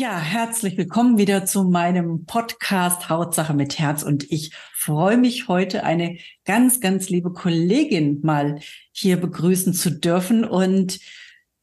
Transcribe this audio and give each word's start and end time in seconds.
Ja, 0.00 0.16
herzlich 0.16 0.76
willkommen 0.76 1.18
wieder 1.18 1.44
zu 1.44 1.64
meinem 1.64 2.24
Podcast 2.24 3.08
Hautsache 3.08 3.52
mit 3.52 3.80
Herz 3.80 4.04
und 4.04 4.30
ich 4.30 4.52
freue 4.72 5.16
mich 5.16 5.48
heute 5.48 5.82
eine 5.82 6.18
ganz, 6.44 6.80
ganz 6.80 7.08
liebe 7.08 7.32
Kollegin 7.32 8.20
mal 8.22 8.60
hier 8.92 9.16
begrüßen 9.16 9.74
zu 9.74 9.90
dürfen 9.90 10.44
und 10.44 11.00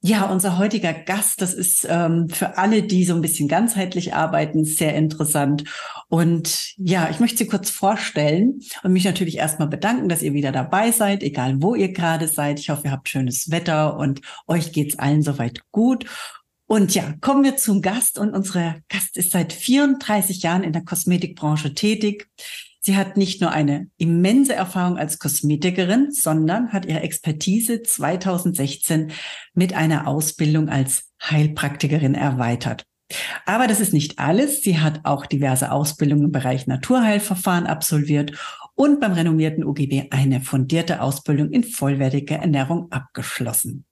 ja, 0.02 0.26
unser 0.26 0.60
heutiger 0.60 0.94
Gast, 0.94 1.42
das 1.42 1.54
ist 1.54 1.88
ähm, 1.90 2.30
für 2.30 2.58
alle, 2.60 2.84
die 2.84 3.06
so 3.06 3.16
ein 3.16 3.22
bisschen 3.22 3.48
ganzheitlich 3.48 4.14
arbeiten, 4.14 4.64
sehr 4.64 4.94
interessant. 4.94 5.64
Und 6.10 6.76
ja, 6.78 7.10
ich 7.10 7.20
möchte 7.20 7.40
Sie 7.40 7.48
kurz 7.48 7.72
vorstellen 7.72 8.60
und 8.84 8.94
mich 8.94 9.06
natürlich 9.06 9.38
erstmal 9.38 9.68
bedanken, 9.68 10.08
dass 10.08 10.22
ihr 10.22 10.34
wieder 10.34 10.52
dabei 10.52 10.92
seid, 10.92 11.24
egal 11.24 11.56
wo 11.60 11.74
ihr 11.74 11.92
gerade 11.92 12.28
seid. 12.28 12.60
Ich 12.60 12.70
hoffe, 12.70 12.84
ihr 12.86 12.92
habt 12.92 13.10
schönes 13.10 13.50
Wetter 13.50 13.98
und 13.98 14.22
euch 14.46 14.74
geht's 14.74 15.00
allen 15.00 15.24
soweit 15.24 15.62
gut. 15.72 16.06
Und 16.68 16.96
ja, 16.96 17.14
kommen 17.22 17.44
wir 17.44 17.58
zum 17.58 17.82
Gast. 17.82 18.18
Und 18.18 18.34
unsere 18.34 18.82
Gast 18.90 19.18
ist 19.18 19.32
seit 19.32 19.54
34 19.54 20.42
Jahren 20.42 20.64
in 20.64 20.74
der 20.74 20.84
Kosmetikbranche 20.84 21.74
tätig. 21.74 22.28
Sie 22.82 22.96
hat 22.96 23.18
nicht 23.18 23.42
nur 23.42 23.52
eine 23.52 23.88
immense 23.98 24.54
Erfahrung 24.54 24.98
als 24.98 25.18
Kosmetikerin, 25.18 26.12
sondern 26.12 26.72
hat 26.72 26.86
ihre 26.86 27.02
Expertise 27.02 27.82
2016 27.82 29.12
mit 29.54 29.74
einer 29.74 30.08
Ausbildung 30.08 30.70
als 30.70 31.12
Heilpraktikerin 31.24 32.14
erweitert. 32.14 32.86
Aber 33.46 33.68
das 33.68 33.80
ist 33.80 33.94
nicht 33.94 34.20
alles. 34.20 34.62
Sie 34.62 34.80
hat 34.80 35.02
auch 35.04 35.26
diverse 35.26 35.72
Ausbildungen 35.72 36.26
im 36.26 36.32
Bereich 36.32 36.68
Naturheilverfahren 36.68 37.68
absolviert 37.68 38.34
und 38.76 39.00
beim 39.00 39.14
renommierten 39.14 39.64
UGB 39.64 40.08
eine 40.12 40.42
fundierte 40.42 41.02
Ausbildung 41.02 41.52
in 41.52 41.64
vollwertiger 41.64 42.38
Ernährung 42.38 42.92
abgeschlossen. 42.92 43.86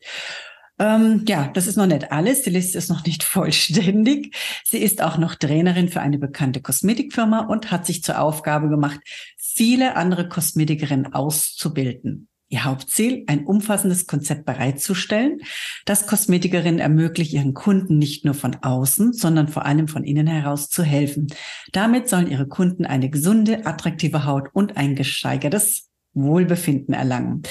Ähm, 0.80 1.24
ja, 1.28 1.50
das 1.54 1.68
ist 1.68 1.78
noch 1.78 1.86
nicht 1.86 2.12
alles. 2.12 2.42
Die 2.42 2.50
Liste 2.50 2.78
ist 2.78 2.90
noch 2.90 3.06
nicht 3.06 3.24
vollständig. 3.24 4.36
Sie 4.66 4.80
ist 4.80 5.02
auch 5.02 5.18
noch 5.18 5.36
Trainerin 5.36 5.90
für 5.90 6.02
eine 6.02 6.18
bekannte 6.18 6.62
Kosmetikfirma 6.62 7.42
und 7.42 7.72
hat 7.72 7.86
sich 7.86 8.04
zur 8.04 8.20
Aufgabe 8.20 8.70
gemacht, 8.70 9.00
viele 9.38 9.96
andere 9.96 10.28
Kosmetikerinnen 10.28 11.14
auszubilden. 11.14 12.28
Ihr 12.50 12.66
Hauptziel, 12.66 13.24
ein 13.26 13.46
umfassendes 13.46 14.06
Konzept 14.06 14.46
bereitzustellen, 14.46 15.40
das 15.86 16.06
Kosmetikerinnen 16.06 16.80
ermöglicht, 16.80 17.34
ihren 17.34 17.56
Kunden 17.56 17.98
nicht 17.98 18.26
nur 18.26 18.36
von 18.36 18.58
außen, 18.62 19.14
sondern 19.14 19.48
vor 19.48 19.66
allem 19.66 19.88
von 19.88 20.04
innen 20.04 20.28
heraus 20.28 20.70
zu 20.70 20.84
helfen. 20.84 21.28
Damit 21.72 22.10
sollen 22.10 22.30
ihre 22.30 22.48
Kunden 22.48 22.86
eine 22.86 23.10
gesunde, 23.10 23.66
attraktive 23.66 24.26
Haut 24.26 24.50
und 24.54 24.78
ein 24.78 24.94
gesteigertes 24.96 25.90
Wohlbefinden 26.14 26.94
erlangen. 26.94 27.42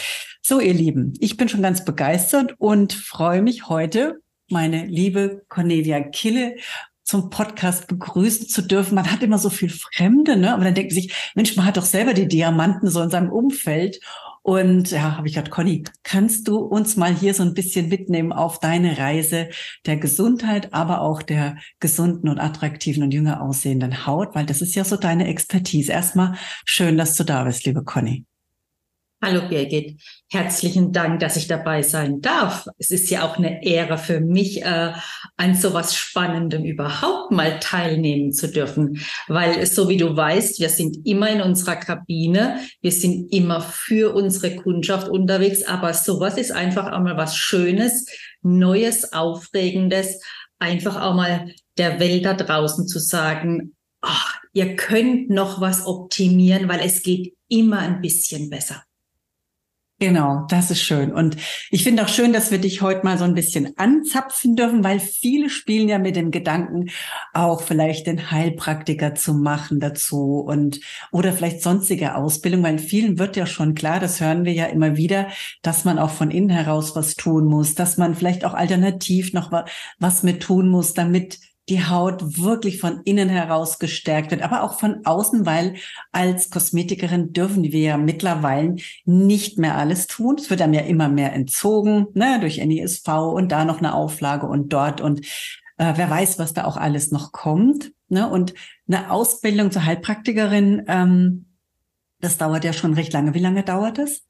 So, 0.45 0.59
ihr 0.59 0.75
Lieben, 0.75 1.13
ich 1.21 1.37
bin 1.37 1.49
schon 1.49 1.63
ganz 1.63 1.85
begeistert 1.85 2.57
und 2.59 2.93
freue 2.93 3.43
mich 3.43 3.69
heute, 3.69 4.23
meine 4.51 4.87
liebe 4.87 5.45
Cornelia 5.49 6.01
Kille 6.01 6.57
zum 7.05 7.31
Podcast 7.31 7.87
begrüßen 7.87 8.49
zu 8.49 8.63
dürfen. 8.63 8.97
Man 8.97 9.13
hat 9.13 9.23
immer 9.23 9.39
so 9.39 9.51
viel 9.51 9.71
Fremde, 9.71 10.37
ne? 10.37 10.53
Aber 10.53 10.65
dann 10.65 10.75
denkt 10.75 10.91
man 10.91 11.01
sich, 11.01 11.33
Mensch, 11.37 11.55
man 11.57 11.65
hat 11.65 11.77
doch 11.77 11.85
selber 11.85 12.13
die 12.13 12.27
Diamanten 12.27 12.91
so 12.91 13.01
in 13.03 13.11
seinem 13.11 13.31
Umfeld. 13.31 14.01
Und 14.43 14.91
ja, 14.91 15.17
habe 15.17 15.29
ich 15.29 15.35
gedacht, 15.35 15.53
Conny, 15.53 15.85
kannst 16.03 16.49
du 16.49 16.57
uns 16.57 16.97
mal 16.97 17.15
hier 17.15 17.35
so 17.35 17.45
ein 17.45 17.55
bisschen 17.55 17.89
mitnehmen 17.89 18.33
auf 18.33 18.59
deine 18.59 18.99
Reise 18.99 19.49
der 19.87 19.97
Gesundheit, 19.97 20.75
aber 20.75 21.03
auch 21.03 21.23
der 21.23 21.57
gesunden 21.79 22.29
und 22.29 22.41
attraktiven 22.41 23.05
und 23.05 23.15
jünger 23.15 23.43
aussehenden 23.43 24.07
Haut, 24.09 24.35
weil 24.35 24.47
das 24.47 24.61
ist 24.61 24.75
ja 24.75 24.83
so 24.83 24.97
deine 24.97 25.29
Expertise. 25.29 25.93
Erstmal 25.93 26.35
schön, 26.65 26.99
dass 26.99 27.15
du 27.15 27.23
da 27.23 27.45
bist, 27.45 27.65
liebe 27.65 27.85
Conny. 27.85 28.27
Hallo 29.25 29.49
Birgit, 29.49 30.01
herzlichen 30.33 30.91
Dank, 30.91 31.21
dass 31.21 31.37
ich 31.37 31.47
dabei 31.47 31.83
sein 31.83 32.21
darf. 32.21 32.67
Es 32.79 32.91
ist 32.91 33.09
ja 33.09 33.23
auch 33.23 33.37
eine 33.37 33.65
Ehre 33.65 33.97
für 33.97 34.19
mich, 34.19 34.63
äh, 34.63 34.95
an 35.37 35.55
so 35.55 35.73
was 35.73 35.95
Spannendem 35.95 36.65
überhaupt 36.65 37.31
mal 37.31 37.61
teilnehmen 37.61 38.33
zu 38.33 38.51
dürfen, 38.51 39.01
weil 39.29 39.65
so 39.67 39.89
wie 39.89 39.97
du 39.97 40.17
weißt, 40.17 40.59
wir 40.59 40.71
sind 40.71 41.07
immer 41.07 41.31
in 41.31 41.41
unserer 41.41 41.77
Kabine, 41.77 42.59
wir 42.81 42.91
sind 42.91 43.33
immer 43.33 43.61
für 43.61 44.13
unsere 44.13 44.57
Kundschaft 44.57 45.09
unterwegs, 45.09 45.63
aber 45.63 45.95
sowas 45.95 46.37
ist 46.37 46.51
einfach 46.51 46.91
auch 46.91 47.01
mal 47.01 47.17
was 47.17 47.37
Schönes, 47.37 48.07
Neues, 48.43 49.13
Aufregendes, 49.13 50.21
einfach 50.59 51.01
auch 51.01 51.15
mal 51.15 51.53
der 51.79 52.01
Welt 52.01 52.25
da 52.25 52.35
draußen 52.35 52.89
zu 52.89 52.99
sagen, 52.99 53.77
oh, 54.03 54.31
ihr 54.53 54.75
könnt 54.75 55.31
noch 55.31 55.61
was 55.61 55.87
optimieren, 55.87 56.69
weil 56.69 56.81
es 56.81 57.05
geht 57.05 57.37
immer 57.49 57.79
ein 57.79 58.01
bisschen 58.01 58.51
besser. 58.51 58.83
Genau, 60.03 60.47
das 60.49 60.73
ist 60.73 60.83
schön. 60.83 61.13
Und 61.13 61.37
ich 61.71 61.85
finde 61.85 62.03
auch 62.03 62.09
schön, 62.09 62.33
dass 62.33 62.51
wir 62.51 62.59
dich 62.59 62.83
heute 62.83 63.05
mal 63.05 63.19
so 63.19 63.23
ein 63.23 63.37
bisschen 63.37 63.79
anzapfen 63.79 64.57
dürfen, 64.57 64.83
weil 64.83 64.99
viele 64.99 65.49
spielen 65.49 65.89
ja 65.89 66.01
mit 66.01 66.17
dem 66.17 66.33
Gedanken, 66.33 66.91
auch 67.33 67.63
vielleicht 67.63 68.09
den 68.09 68.33
Heilpraktiker 68.33 69.15
zu 69.15 69.33
machen 69.33 69.79
dazu 69.79 70.41
und 70.41 70.81
oder 71.13 71.33
vielleicht 71.33 71.63
sonstige 71.63 72.17
Ausbildung, 72.17 72.65
weil 72.65 72.81
vielen 72.81 73.21
wird 73.21 73.37
ja 73.37 73.47
schon 73.47 73.77
klar, 73.77 74.01
das 74.01 74.21
hören 74.21 74.45
wir 74.45 74.53
ja 74.53 74.67
immer 74.67 74.97
wieder, 74.97 75.29
dass 75.63 75.85
man 75.85 76.01
auch 76.01 76.11
von 76.11 76.33
innen 76.33 76.51
heraus 76.51 76.97
was 76.97 77.15
tun 77.15 77.45
muss, 77.45 77.77
dass 77.77 77.97
man 77.97 78.17
vielleicht 78.17 78.45
auch 78.45 78.55
alternativ 78.55 79.33
noch 79.33 79.53
was 80.01 80.25
mit 80.25 80.43
tun 80.43 80.69
muss, 80.69 80.95
damit 80.95 81.39
die 81.73 81.87
Haut 81.87 82.37
wirklich 82.37 82.79
von 82.81 83.01
innen 83.05 83.31
heraus 83.31 83.79
gestärkt 83.79 84.31
wird, 84.31 84.43
aber 84.43 84.63
auch 84.63 84.79
von 84.79 85.07
außen, 85.07 85.47
weil 85.47 85.77
als 86.13 86.51
Kosmetikerin 86.51 87.33
dürfen 87.33 87.63
wir 87.63 87.81
ja 87.81 87.97
mittlerweile 87.97 88.77
nicht 89.07 89.59
mehr 89.59 89.79
alles 89.79 90.07
tun. 90.07 90.37
Es 90.39 90.51
wird 90.51 90.61
einem 90.61 90.75
ja 90.75 90.83
immer 90.83 91.09
mehr 91.09 91.33
entzogen, 91.33 92.09
ne, 92.13 92.39
durch 92.41 92.59
NISV 92.59 93.09
und 93.09 93.51
da 93.51 93.65
noch 93.65 93.79
eine 93.79 93.95
Auflage 93.95 94.47
und 94.47 94.75
dort 94.75 95.01
und 95.01 95.21
äh, 95.79 95.95
wer 95.97 96.11
weiß, 96.11 96.39
was 96.39 96.53
da 96.53 96.65
auch 96.65 96.77
alles 96.77 97.11
noch 97.11 97.33
kommt. 97.33 97.93
Ne? 98.11 98.29
Und 98.29 98.53
eine 98.87 99.11
Ausbildung 99.11 99.71
zur 99.71 99.87
Heilpraktikerin, 99.87 100.83
ähm, 100.89 101.47
das 102.21 102.37
dauert 102.37 102.65
ja 102.65 102.75
schon 102.75 102.93
recht 102.93 103.15
lange. 103.15 103.33
Wie 103.33 103.39
lange 103.41 103.63
dauert 103.63 103.97
das? 103.97 104.21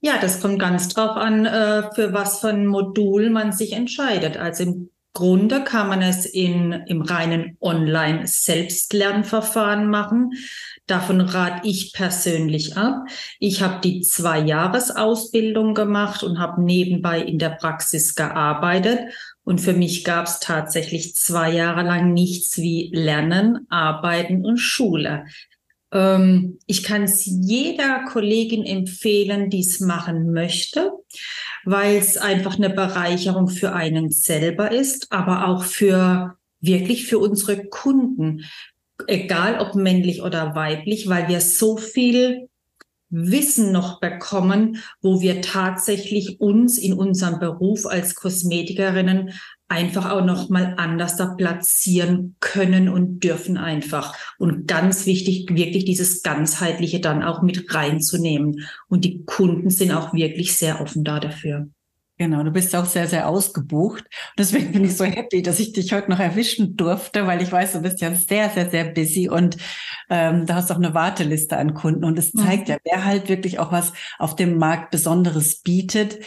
Ja, 0.00 0.18
das 0.20 0.40
kommt 0.40 0.58
ganz 0.58 0.88
drauf 0.88 1.16
an, 1.16 1.46
äh, 1.46 1.94
für 1.94 2.12
was 2.12 2.40
für 2.40 2.48
ein 2.48 2.66
Modul 2.66 3.30
man 3.30 3.52
sich 3.52 3.74
entscheidet. 3.74 4.36
Also 4.36 4.64
im 4.64 4.90
Grunde 5.18 5.62
kann 5.64 5.88
man 5.88 6.00
es 6.00 6.24
in, 6.26 6.70
im 6.86 7.02
reinen 7.02 7.56
Online-Selbstlernverfahren 7.60 9.90
machen. 9.90 10.30
Davon 10.86 11.20
rate 11.20 11.66
ich 11.66 11.92
persönlich 11.92 12.76
ab. 12.76 13.08
Ich 13.40 13.60
habe 13.60 13.80
die 13.82 14.02
zwei 14.02 14.38
Jahresausbildung 14.38 15.74
gemacht 15.74 16.22
und 16.22 16.38
habe 16.38 16.62
nebenbei 16.62 17.20
in 17.20 17.40
der 17.40 17.50
Praxis 17.50 18.14
gearbeitet. 18.14 19.00
Und 19.42 19.60
für 19.60 19.72
mich 19.72 20.04
gab 20.04 20.26
es 20.26 20.38
tatsächlich 20.38 21.16
zwei 21.16 21.50
Jahre 21.50 21.82
lang 21.82 22.12
nichts 22.12 22.58
wie 22.58 22.92
Lernen, 22.94 23.66
Arbeiten 23.70 24.46
und 24.46 24.58
Schule. 24.58 25.24
Ähm, 25.90 26.60
ich 26.66 26.84
kann 26.84 27.02
es 27.02 27.26
jeder 27.26 28.04
Kollegin 28.04 28.64
empfehlen, 28.64 29.50
die 29.50 29.62
es 29.62 29.80
machen 29.80 30.32
möchte 30.32 30.92
weil 31.70 31.96
es 31.96 32.16
einfach 32.16 32.56
eine 32.56 32.70
Bereicherung 32.70 33.48
für 33.48 33.74
einen 33.74 34.10
selber 34.10 34.72
ist, 34.72 35.12
aber 35.12 35.48
auch 35.48 35.64
für 35.64 36.38
wirklich 36.60 37.06
für 37.06 37.18
unsere 37.18 37.66
Kunden, 37.66 38.44
egal 39.06 39.60
ob 39.60 39.74
männlich 39.74 40.22
oder 40.22 40.54
weiblich, 40.54 41.08
weil 41.10 41.28
wir 41.28 41.40
so 41.42 41.76
viel 41.76 42.48
Wissen 43.10 43.70
noch 43.70 44.00
bekommen, 44.00 44.78
wo 45.02 45.20
wir 45.20 45.42
tatsächlich 45.42 46.40
uns 46.40 46.78
in 46.78 46.94
unserem 46.94 47.38
Beruf 47.38 47.84
als 47.84 48.14
Kosmetikerinnen 48.14 49.32
einfach 49.68 50.10
auch 50.10 50.24
noch 50.24 50.48
mal 50.48 50.74
anders 50.78 51.16
da 51.16 51.26
platzieren 51.26 52.36
können 52.40 52.88
und 52.88 53.22
dürfen 53.22 53.58
einfach. 53.58 54.16
Und 54.38 54.66
ganz 54.66 55.04
wichtig, 55.06 55.46
wirklich 55.50 55.84
dieses 55.84 56.22
ganzheitliche 56.22 57.00
dann 57.00 57.22
auch 57.22 57.42
mit 57.42 57.72
reinzunehmen. 57.74 58.66
Und 58.88 59.04
die 59.04 59.24
Kunden 59.24 59.70
sind 59.70 59.92
auch 59.92 60.14
wirklich 60.14 60.56
sehr 60.56 60.80
offen 60.80 61.04
da 61.04 61.20
dafür. 61.20 61.68
Genau, 62.16 62.42
du 62.42 62.50
bist 62.50 62.74
auch 62.74 62.86
sehr, 62.86 63.06
sehr 63.06 63.28
ausgebucht. 63.28 64.02
Und 64.02 64.38
deswegen 64.38 64.72
bin 64.72 64.84
ich 64.84 64.96
so 64.96 65.04
happy, 65.04 65.40
dass 65.40 65.60
ich 65.60 65.72
dich 65.72 65.92
heute 65.92 66.10
noch 66.10 66.18
erwischen 66.18 66.76
durfte, 66.76 67.28
weil 67.28 67.40
ich 67.42 67.52
weiß, 67.52 67.74
du 67.74 67.82
bist 67.82 68.00
ja 68.00 68.12
sehr, 68.12 68.50
sehr, 68.50 68.70
sehr 68.70 68.84
busy 68.86 69.28
und 69.28 69.56
ähm, 70.10 70.44
da 70.44 70.56
hast 70.56 70.72
auch 70.72 70.76
eine 70.76 70.94
Warteliste 70.94 71.56
an 71.56 71.74
Kunden. 71.74 72.04
Und 72.04 72.18
es 72.18 72.32
zeigt 72.32 72.68
mhm. 72.68 72.72
ja, 72.72 72.78
wer 72.84 73.04
halt 73.04 73.28
wirklich 73.28 73.60
auch 73.60 73.70
was 73.70 73.92
auf 74.18 74.34
dem 74.34 74.58
Markt 74.58 74.90
Besonderes 74.90 75.60
bietet. 75.60 76.18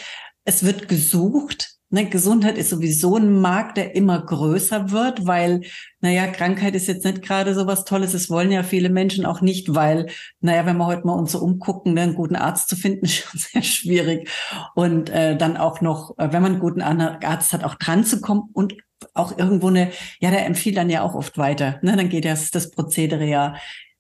Es 0.46 0.64
wird 0.64 0.88
gesucht 0.88 1.81
Ne, 1.94 2.06
Gesundheit 2.06 2.58
ist 2.58 2.70
sowieso 2.70 3.18
ein 3.18 3.42
Markt, 3.42 3.76
der 3.76 3.96
immer 3.96 4.22
größer 4.22 4.92
wird, 4.92 5.28
weil, 5.28 5.62
naja, 6.00 6.28
Krankheit 6.28 6.74
ist 6.74 6.88
jetzt 6.88 7.04
nicht 7.04 7.22
gerade 7.22 7.54
so 7.54 7.68
was 7.68 7.84
Tolles. 7.84 8.14
Es 8.14 8.30
wollen 8.30 8.50
ja 8.50 8.64
viele 8.64 8.90
Menschen 8.90 9.26
auch 9.26 9.42
nicht, 9.42 9.76
weil, 9.76 10.08
naja, 10.40 10.66
wenn 10.66 10.78
wir 10.78 10.86
heute 10.86 11.06
mal 11.06 11.14
uns 11.14 11.34
so 11.34 11.40
umgucken, 11.40 11.94
ne, 11.94 12.04
einen 12.04 12.16
guten 12.16 12.38
Arzt 12.38 12.70
zu 12.70 12.78
finden, 12.78 13.06
ist 13.06 13.16
schon 13.16 13.40
sehr 13.40 13.62
schwierig. 13.62 14.30
Und 14.74 15.10
äh, 15.10 15.36
dann 15.36 15.58
auch 15.58 15.82
noch, 15.82 16.18
äh, 16.18 16.32
wenn 16.32 16.42
man 16.42 16.54
einen 16.54 16.62
guten 16.62 16.82
Arzt 16.82 17.52
hat, 17.52 17.66
auch 17.66 17.76
dran 17.76 18.06
zu 18.06 18.22
kommen 18.22 18.50
und 18.54 18.76
auch 19.14 19.38
irgendwo 19.38 19.68
eine, 19.68 19.92
ja, 20.22 20.32
der 20.32 20.46
empfiehlt 20.46 20.78
dann 20.78 20.90
ja 20.90 21.02
auch 21.02 21.16
oft 21.16 21.38
weiter. 21.38 21.78
Ne? 21.82 21.98
Dann 21.98 22.08
geht 22.08 22.24
das, 22.24 22.52
das 22.52 22.72
Prozedere 22.72 23.26
ja 23.26 23.56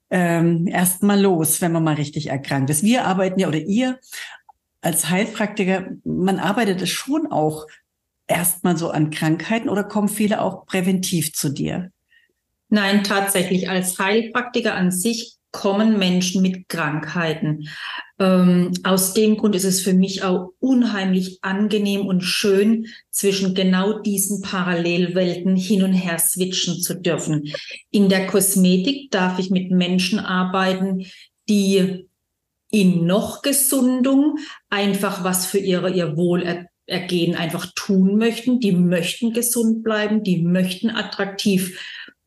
ähm, 0.10 0.66
erst 0.68 1.04
mal 1.04 1.20
los, 1.20 1.60
wenn 1.60 1.74
man 1.74 1.84
mal 1.84 1.96
richtig 1.96 2.28
erkrankt 2.28 2.70
ist. 2.70 2.84
Wir 2.84 3.06
arbeiten 3.06 3.40
ja, 3.40 3.50
oder 3.50 3.60
ihr 3.60 4.00
als 4.82 5.10
Heilpraktiker, 5.10 5.90
man 6.04 6.40
arbeitet 6.40 6.82
es 6.82 6.90
schon 6.90 7.28
auch 7.28 7.68
erstmal 8.31 8.78
so 8.78 8.89
an 8.89 9.10
Krankheiten 9.10 9.69
oder 9.69 9.83
kommen 9.83 10.10
viele 10.10 10.42
auch 10.42 10.66
präventiv 10.66 11.33
zu 11.33 11.50
dir? 11.50 11.92
Nein, 12.69 13.04
tatsächlich 13.04 13.69
als 13.69 14.00
Heilpraktiker 14.00 14.75
an 14.75 14.92
sich 14.92 15.38
kommen 15.51 16.00
Menschen 16.00 16.42
mit 16.42 16.69
Krankheiten. 16.69 17.68
Ähm, 18.19 18.72
aus 18.83 19.13
dem 19.13 19.38
Grund 19.38 19.56
ist 19.56 19.66
es 19.66 19.81
für 19.81 19.94
mich 19.94 20.24
auch 20.24 20.51
unheimlich 20.60 21.39
angenehm 21.42 22.06
und 22.07 22.22
schön, 22.22 22.88
zwischen 23.10 23.54
genau 23.54 24.00
diesen 24.00 24.42
Parallelwelten 24.42 25.56
hin 25.57 25.83
und 25.83 25.94
her 25.94 26.19
switchen 26.19 26.81
zu 26.81 26.95
dürfen. 26.95 27.51
In 27.89 28.07
der 28.07 28.28
Kosmetik 28.28 29.12
darf 29.12 29.39
ich 29.39 29.50
mit 29.50 29.72
Menschen 29.72 30.19
arbeiten, 30.19 31.06
die 31.50 32.07
in 32.72 33.06
noch 33.06 33.42
Gesundung 33.42 34.38
einfach 34.69 35.25
was 35.25 35.45
für 35.45 35.60
ihre, 35.60 35.92
ihr 35.92 36.16
Wohlergehen 36.92 37.36
einfach 37.36 37.68
tun 37.76 38.18
möchten. 38.18 38.60
Die 38.60 38.74
möchten 38.74 39.34
gesund 39.34 39.84
bleiben, 39.84 40.24
die 40.24 40.42
möchten 40.42 40.90
attraktiv 40.90 41.80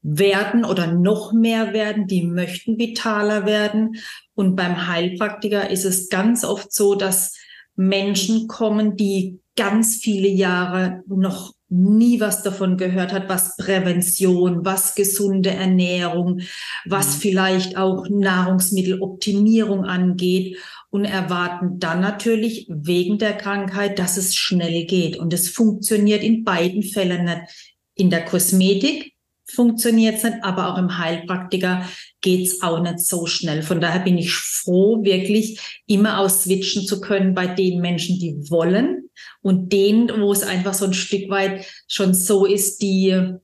werden 0.03 0.65
oder 0.65 0.87
noch 0.87 1.33
mehr 1.33 1.73
werden, 1.73 2.07
die 2.07 2.23
möchten 2.23 2.79
vitaler 2.79 3.47
werden. 3.47 3.97
Und 4.35 4.57
beim 4.57 4.87
Heilpraktiker 4.89 5.71
ist 5.71 5.85
es 5.85 6.09
ganz 6.09 6.45
oft 6.45 6.73
so, 6.73 6.95
dass 6.95 7.37
Menschen 7.77 8.49
kommen, 8.49 8.97
die 8.97 9.41
ganz 9.57 9.97
viele 9.97 10.29
Jahre 10.29 11.03
noch 11.07 11.55
nie 11.69 12.21
was 12.21 12.43
davon 12.43 12.77
gehört 12.77 13.13
hat, 13.13 13.29
was 13.29 13.57
Prävention, 13.57 14.65
was 14.65 14.95
gesunde 14.95 15.51
Ernährung, 15.51 16.41
was 16.85 17.17
mhm. 17.17 17.21
vielleicht 17.21 17.77
auch 17.77 18.07
Nahrungsmitteloptimierung 18.09 19.85
angeht 19.85 20.57
und 20.94 21.06
erwarten 21.06 21.81
dann 21.81 22.00
natürlich 22.00 22.69
wegen 22.69 23.19
der 23.19 23.32
Krankheit, 23.32 23.99
dass 23.99 24.17
es 24.17 24.37
schnell 24.37 24.85
geht. 24.85 25.17
Und 25.17 25.32
es 25.32 25.49
funktioniert 25.49 26.23
in 26.23 26.44
beiden 26.44 26.85
Fällen 26.85 27.25
nicht. 27.25 27.81
In 27.96 28.11
der 28.11 28.25
Kosmetik 28.25 29.12
funktioniert 29.44 30.19
es 30.19 30.23
nicht, 30.23 30.37
aber 30.43 30.73
auch 30.73 30.79
im 30.79 30.96
Heilpraktiker 30.96 31.85
geht's 32.20 32.62
auch 32.62 32.81
nicht 32.81 33.00
so 33.00 33.26
schnell. 33.26 33.64
Von 33.64 33.81
daher 33.81 34.05
bin 34.05 34.19
ich 34.19 34.32
froh, 34.35 35.02
wirklich 35.02 35.58
immer 35.88 36.20
ausswitchen 36.20 36.87
zu 36.87 37.00
können 37.00 37.35
bei 37.35 37.49
den 37.49 37.81
Menschen, 37.81 38.20
die 38.20 38.49
wollen 38.49 39.11
und 39.43 39.73
denen, 39.73 40.11
wo 40.20 40.31
es 40.31 40.44
einfach 40.44 40.75
so 40.75 40.85
ein 40.85 40.94
Stück 40.94 41.29
weit 41.29 41.67
schon 41.88 42.14
so 42.14 42.46
ist, 42.46 42.82
die 42.82 43.35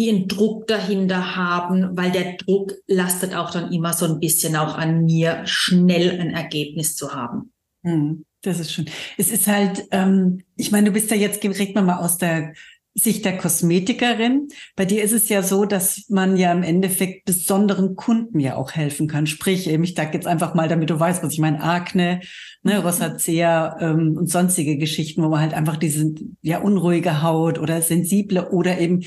die 0.00 0.08
einen 0.08 0.28
Druck 0.28 0.66
dahinter 0.66 1.36
haben, 1.36 1.94
weil 1.94 2.10
der 2.10 2.36
Druck 2.38 2.72
lastet 2.86 3.34
auch 3.34 3.50
dann 3.50 3.70
immer 3.70 3.92
so 3.92 4.06
ein 4.06 4.18
bisschen 4.18 4.56
auch 4.56 4.78
an 4.78 5.04
mir, 5.04 5.42
schnell 5.44 6.18
ein 6.18 6.30
Ergebnis 6.30 6.96
zu 6.96 7.12
haben. 7.12 7.52
Hm, 7.84 8.24
das 8.40 8.60
ist 8.60 8.72
schön. 8.72 8.86
Es 9.18 9.30
ist 9.30 9.46
halt, 9.46 9.86
ähm, 9.90 10.40
ich 10.56 10.72
meine, 10.72 10.86
du 10.86 10.92
bist 10.92 11.10
ja 11.10 11.18
jetzt, 11.18 11.44
regt 11.44 11.74
man 11.74 11.84
mal 11.84 11.98
aus 11.98 12.16
der 12.16 12.54
Sicht 12.94 13.26
der 13.26 13.36
Kosmetikerin. 13.36 14.48
Bei 14.74 14.86
dir 14.86 15.04
ist 15.04 15.12
es 15.12 15.28
ja 15.28 15.42
so, 15.42 15.66
dass 15.66 16.06
man 16.08 16.38
ja 16.38 16.50
im 16.50 16.62
Endeffekt 16.62 17.26
besonderen 17.26 17.94
Kunden 17.94 18.40
ja 18.40 18.56
auch 18.56 18.72
helfen 18.72 19.06
kann. 19.06 19.26
Sprich, 19.26 19.68
ich 19.68 19.94
sage 19.94 20.14
jetzt 20.14 20.26
einfach 20.26 20.54
mal, 20.54 20.68
damit 20.68 20.88
du 20.88 20.98
weißt, 20.98 21.22
was 21.22 21.34
ich 21.34 21.38
meine, 21.38 21.62
Akne, 21.62 22.20
ne, 22.62 22.78
mhm. 22.78 22.80
Rosacea 22.80 23.76
ähm, 23.80 24.16
und 24.16 24.30
sonstige 24.30 24.78
Geschichten, 24.78 25.22
wo 25.22 25.28
man 25.28 25.40
halt 25.40 25.54
einfach 25.54 25.76
diese 25.76 26.14
ja 26.40 26.58
unruhige 26.58 27.22
Haut 27.22 27.58
oder 27.58 27.82
sensible 27.82 28.50
oder 28.50 28.78
eben 28.78 29.02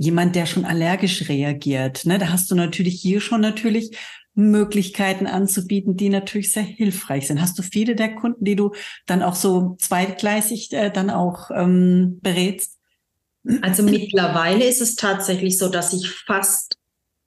jemand, 0.00 0.34
der 0.34 0.46
schon 0.46 0.64
allergisch 0.64 1.28
reagiert. 1.28 2.06
Ne, 2.06 2.18
da 2.18 2.30
hast 2.30 2.50
du 2.50 2.54
natürlich 2.54 3.02
hier 3.02 3.20
schon 3.20 3.42
natürlich 3.42 3.98
Möglichkeiten 4.34 5.26
anzubieten, 5.26 5.94
die 5.94 6.08
natürlich 6.08 6.52
sehr 6.52 6.62
hilfreich 6.62 7.26
sind. 7.26 7.42
Hast 7.42 7.58
du 7.58 7.62
viele 7.62 7.94
der 7.94 8.14
Kunden, 8.14 8.42
die 8.42 8.56
du 8.56 8.72
dann 9.04 9.22
auch 9.22 9.34
so 9.34 9.76
zweitgleisig 9.78 10.72
äh, 10.72 10.90
dann 10.90 11.10
auch 11.10 11.50
ähm, 11.54 12.18
berätst? 12.22 12.78
Also 13.60 13.82
mittlerweile 13.82 14.64
ist 14.64 14.80
es 14.80 14.96
tatsächlich 14.96 15.58
so, 15.58 15.68
dass 15.68 15.92
ich 15.92 16.08
fast 16.08 16.78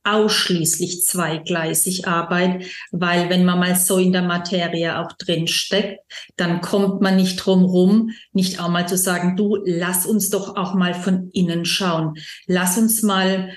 ausschließlich 0.03 1.03
zweigleisig 1.03 2.07
arbeite, 2.07 2.65
weil 2.91 3.29
wenn 3.29 3.45
man 3.45 3.59
mal 3.59 3.75
so 3.75 3.97
in 3.97 4.11
der 4.11 4.21
Materie 4.21 4.99
auch 4.99 5.11
drin 5.13 5.47
steckt, 5.47 5.99
dann 6.35 6.61
kommt 6.61 7.01
man 7.01 7.15
nicht 7.15 7.37
drum 7.37 7.63
rum, 7.63 8.11
nicht 8.33 8.59
auch 8.59 8.69
mal 8.69 8.87
zu 8.87 8.97
sagen, 8.97 9.37
du, 9.37 9.57
lass 9.65 10.05
uns 10.05 10.29
doch 10.29 10.55
auch 10.55 10.73
mal 10.73 10.93
von 10.93 11.29
innen 11.31 11.65
schauen. 11.65 12.15
Lass 12.47 12.77
uns 12.77 13.01
mal 13.01 13.53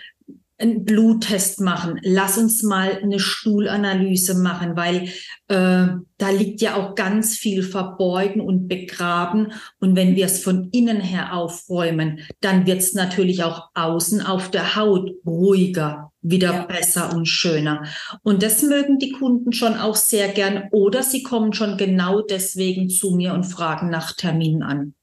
einen 0.59 0.85
Bluttest 0.85 1.61
machen, 1.61 2.01
lass 2.03 2.39
uns 2.39 2.63
mal 2.63 2.99
eine 3.03 3.19
Stuhlanalyse 3.19 4.35
machen, 4.35 4.75
weil 4.75 5.09
äh, 5.49 5.89
da 6.19 6.31
liegt 6.31 6.63
ja 6.63 6.77
auch 6.77 6.95
ganz 6.95 7.37
viel 7.37 7.63
verborgen 7.63 8.41
und 8.41 8.67
begraben. 8.67 9.53
Und 9.81 9.97
wenn 9.97 10.17
wir 10.17 10.25
es 10.25 10.43
von 10.43 10.71
innen 10.71 11.01
her 11.01 11.35
aufräumen, 11.35 12.21
dann 12.41 12.67
wird 12.67 12.79
es 12.79 12.95
natürlich 12.95 13.45
auch 13.45 13.69
außen 13.75 14.23
auf 14.23 14.51
der 14.51 14.77
Haut 14.77 15.11
ruhiger, 15.27 16.13
wieder 16.23 16.53
ja. 16.53 16.65
besser 16.65 17.15
und 17.15 17.27
schöner. 17.27 17.85
Und 18.23 18.43
das 18.43 18.63
mögen 18.63 18.99
die 18.99 19.13
Kunden 19.13 19.53
schon 19.53 19.75
auch 19.75 19.97
sehr 19.97 20.29
gern. 20.29 20.69
Oder 20.73 21.03
sie 21.03 21.23
kommen 21.23 21.53
schon 21.53 21.77
genau 21.77 22.23
deswegen 22.23 22.89
zu 22.89 23.15
mir 23.15 23.35
und 23.35 23.45
fragen 23.45 23.91
nach 23.91 24.15
Terminen 24.15 24.63
an. 24.63 24.95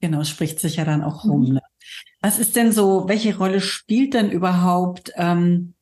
Genau, 0.00 0.24
spricht 0.24 0.60
sich 0.60 0.76
ja 0.76 0.84
dann 0.84 1.02
auch 1.02 1.24
rum. 1.24 1.48
Mhm. 1.48 1.54
Ne? 1.54 1.60
Was 2.20 2.38
ist 2.38 2.56
denn 2.56 2.72
so, 2.72 3.08
welche 3.08 3.36
Rolle 3.36 3.60
spielt 3.60 4.14
denn 4.14 4.30
überhaupt 4.30 5.12
ähm, 5.16 5.74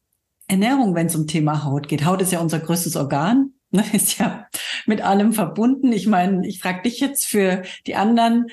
Ernährung, 0.49 0.94
wenn 0.94 1.06
es 1.06 1.17
um 1.17 1.27
Thema 1.27 1.65
Haut 1.65 1.88
geht? 1.88 2.05
Haut 2.05 2.21
ist 2.21 2.33
ja 2.33 2.41
unser 2.41 2.59
größtes 2.59 2.97
Organ, 2.97 3.55
ne, 3.71 3.85
ist 3.93 4.19
ja 4.19 4.47
mit 4.87 5.00
allem 5.00 5.33
verbunden. 5.33 5.93
Ich 5.93 6.06
meine, 6.06 6.47
ich 6.47 6.61
frage 6.61 6.83
dich 6.83 7.00
jetzt 7.00 7.27
für 7.27 7.62
die 7.87 7.97
anderen, 7.97 8.47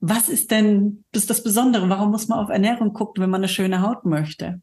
was 0.00 0.28
ist 0.28 0.50
denn 0.50 1.04
das, 1.12 1.26
das 1.26 1.42
Besondere? 1.42 1.88
Warum 1.88 2.10
muss 2.10 2.28
man 2.28 2.38
auf 2.38 2.50
Ernährung 2.50 2.92
gucken, 2.92 3.22
wenn 3.22 3.30
man 3.30 3.40
eine 3.40 3.48
schöne 3.48 3.82
Haut 3.82 4.04
möchte? 4.04 4.60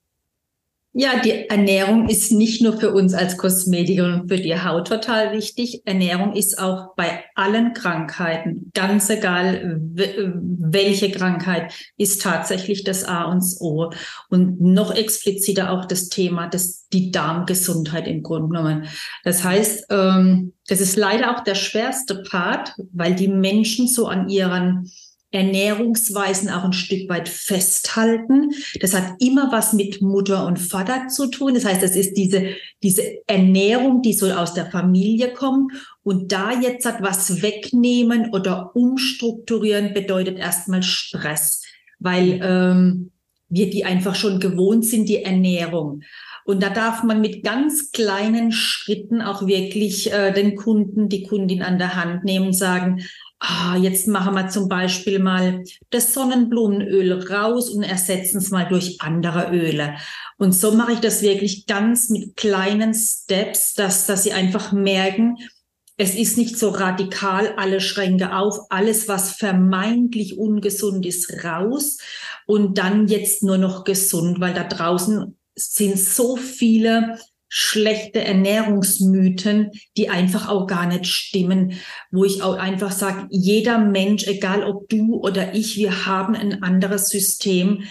Ja, 0.99 1.19
die 1.19 1.47
Ernährung 1.47 2.09
ist 2.09 2.31
nicht 2.31 2.63
nur 2.63 2.79
für 2.79 2.91
uns 2.91 3.13
als 3.13 3.37
Kosmetiker 3.37 4.05
und 4.05 4.29
für 4.29 4.37
die 4.37 4.59
Haut 4.59 4.87
total 4.87 5.31
wichtig. 5.31 5.83
Ernährung 5.85 6.33
ist 6.33 6.57
auch 6.57 6.95
bei 6.95 7.23
allen 7.35 7.73
Krankheiten, 7.73 8.71
ganz 8.73 9.07
egal 9.11 9.79
welche 9.93 11.11
Krankheit, 11.11 11.71
ist 11.97 12.23
tatsächlich 12.23 12.83
das 12.83 13.03
A 13.03 13.25
und 13.25 13.43
das 13.43 13.61
O. 13.61 13.91
Und 14.31 14.59
noch 14.59 14.91
expliziter 14.91 15.69
auch 15.69 15.85
das 15.85 16.09
Thema, 16.09 16.47
das, 16.47 16.87
die 16.91 17.11
Darmgesundheit 17.11 18.07
im 18.07 18.23
Grunde 18.23 18.57
genommen. 18.57 18.85
Das 19.23 19.43
heißt, 19.43 19.85
ähm, 19.91 20.53
das 20.67 20.81
ist 20.81 20.97
leider 20.97 21.37
auch 21.37 21.43
der 21.43 21.53
schwerste 21.53 22.23
Part, 22.23 22.73
weil 22.91 23.13
die 23.13 23.27
Menschen 23.27 23.87
so 23.87 24.07
an 24.07 24.29
ihren 24.29 24.89
Ernährungsweisen 25.31 26.49
auch 26.49 26.63
ein 26.63 26.73
Stück 26.73 27.09
weit 27.09 27.27
festhalten. 27.27 28.51
Das 28.79 28.93
hat 28.93 29.15
immer 29.19 29.51
was 29.51 29.73
mit 29.73 30.01
Mutter 30.01 30.45
und 30.45 30.57
Vater 30.57 31.07
zu 31.09 31.27
tun. 31.27 31.53
Das 31.53 31.65
heißt, 31.65 31.83
das 31.83 31.95
ist 31.95 32.13
diese, 32.15 32.55
diese 32.81 33.03
Ernährung, 33.27 34.01
die 34.01 34.13
so 34.13 34.31
aus 34.31 34.53
der 34.53 34.71
Familie 34.71 35.33
kommt. 35.33 35.73
Und 36.03 36.31
da 36.31 36.51
jetzt 36.51 36.85
hat 36.85 37.01
was 37.01 37.41
wegnehmen 37.41 38.29
oder 38.33 38.71
umstrukturieren 38.75 39.93
bedeutet 39.93 40.37
erstmal 40.37 40.83
Stress, 40.83 41.61
weil 41.99 42.39
ähm, 42.41 43.11
wir 43.49 43.69
die 43.69 43.83
einfach 43.83 44.15
schon 44.15 44.39
gewohnt 44.39 44.85
sind, 44.85 45.09
die 45.09 45.23
Ernährung. 45.23 46.03
Und 46.45 46.63
da 46.63 46.69
darf 46.69 47.03
man 47.03 47.19
mit 47.19 47.43
ganz 47.43 47.91
kleinen 47.91 48.53
Schritten 48.53 49.21
auch 49.21 49.45
wirklich 49.47 50.13
äh, 50.13 50.31
den 50.31 50.55
Kunden, 50.55 51.09
die 51.09 51.23
Kundin 51.23 51.61
an 51.61 51.77
der 51.77 51.95
Hand 51.95 52.23
nehmen, 52.23 52.53
sagen, 52.53 53.01
ah, 53.39 53.75
jetzt 53.77 54.07
machen 54.07 54.33
wir 54.35 54.49
zum 54.49 54.67
Beispiel 54.67 55.19
mal 55.19 55.63
das 55.89 56.13
Sonnenblumenöl 56.13 57.13
raus 57.31 57.69
und 57.69 57.83
ersetzen 57.83 58.37
es 58.37 58.49
mal 58.49 58.67
durch 58.67 59.01
andere 59.01 59.51
Öle. 59.51 59.95
Und 60.37 60.53
so 60.53 60.71
mache 60.71 60.93
ich 60.93 60.99
das 60.99 61.21
wirklich 61.21 61.65
ganz 61.65 62.09
mit 62.09 62.35
kleinen 62.35 62.93
Steps, 62.93 63.73
dass, 63.73 64.05
dass 64.05 64.23
sie 64.23 64.33
einfach 64.33 64.71
merken, 64.71 65.37
es 65.99 66.13
ist 66.13 66.37
nicht 66.37 66.59
so 66.59 66.69
radikal, 66.69 67.55
alle 67.57 67.81
Schränke 67.81 68.35
auf, 68.35 68.59
alles, 68.69 69.07
was 69.07 69.31
vermeintlich 69.31 70.37
ungesund 70.37 71.05
ist, 71.07 71.43
raus 71.43 71.97
und 72.45 72.77
dann 72.77 73.07
jetzt 73.07 73.41
nur 73.41 73.57
noch 73.57 73.83
gesund, 73.83 74.39
weil 74.39 74.53
da 74.53 74.63
draußen 74.63 75.35
sind 75.55 75.99
so 75.99 76.35
viele 76.35 77.17
schlechte 77.49 78.23
Ernährungsmythen, 78.23 79.71
die 79.95 80.09
einfach 80.09 80.49
auch 80.49 80.67
gar 80.67 80.85
nicht 80.87 81.07
stimmen, 81.07 81.73
wo 82.11 82.25
ich 82.25 82.41
auch 82.41 82.57
einfach 82.57 82.91
sage, 82.91 83.27
jeder 83.29 83.77
Mensch, 83.77 84.27
egal 84.27 84.63
ob 84.63 84.89
du 84.89 85.15
oder 85.15 85.55
ich, 85.55 85.77
wir 85.77 86.05
haben 86.05 86.35
ein 86.35 86.63
anderes 86.63 87.09
System. 87.09 87.83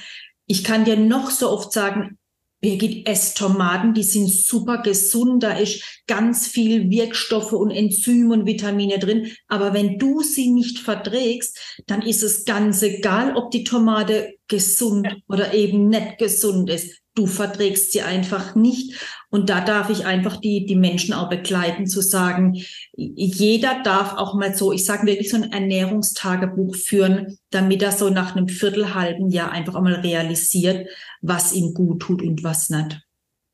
Ich 0.47 0.63
kann 0.63 0.85
dir 0.85 0.97
noch 0.97 1.31
so 1.31 1.51
oft 1.51 1.73
sagen, 1.73 2.19
Birgit, 2.61 3.07
Esstomaten, 3.07 3.93
die 3.93 4.03
sind 4.03 4.29
super 4.29 4.79
gesund, 4.79 5.43
da 5.43 5.57
ist 5.57 6.03
ganz 6.07 6.47
viel 6.47 6.91
Wirkstoffe 6.91 7.53
und 7.53 7.71
Enzyme 7.71 8.33
und 8.33 8.47
Vitamine 8.47 8.99
drin. 8.99 9.31
Aber 9.47 9.75
wenn 9.75 9.99
du 9.99 10.23
sie 10.23 10.51
nicht 10.51 10.79
verträgst, 10.79 11.59
dann 11.87 12.03
ist 12.03 12.23
es 12.23 12.45
ganz 12.45 12.83
egal, 12.83 13.37
ob 13.37 13.51
die 13.51 13.63
Tomate 13.63 14.35
gesund 14.49 15.07
oder 15.29 15.53
eben 15.53 15.89
nicht 15.91 16.19
gesund 16.19 16.71
ist. 16.71 17.06
Du 17.17 17.27
verträgst 17.27 17.93
sie 17.93 18.03
einfach 18.03 18.55
nicht. 18.55 18.95
Und 19.31 19.51
da 19.51 19.61
darf 19.61 19.91
ich 19.91 20.07
einfach 20.07 20.37
die, 20.37 20.67
die 20.67 20.77
Menschen 20.77 21.15
auch 21.15 21.29
begleiten, 21.29 21.87
zu 21.87 22.01
sagen, 22.01 22.63
jeder 22.95 23.83
darf 23.83 24.13
auch 24.15 24.35
mal 24.35 24.55
so, 24.55 24.71
ich 24.71 24.85
sage 24.85 25.07
wirklich 25.07 25.31
so 25.31 25.37
ein 25.37 25.51
Ernährungstagebuch 25.51 26.77
führen, 26.77 27.39
damit 27.51 27.83
er 27.83 27.91
so 27.91 28.11
nach 28.11 28.37
einem 28.37 28.49
viertelhalben 28.49 29.31
Jahr 29.31 29.51
einfach 29.51 29.75
auch 29.75 29.83
mal 29.83 29.95
realisiert, 29.95 30.89
was 31.23 31.53
ihm 31.53 31.75
gut 31.75 32.03
tut 32.03 32.23
und 32.23 32.45
was 32.45 32.71
nicht. 32.71 33.01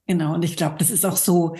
Genau, 0.07 0.35
und 0.35 0.45
ich 0.45 0.57
glaube, 0.57 0.77
das 0.79 0.91
ist 0.91 1.07
auch 1.07 1.17
so, 1.17 1.55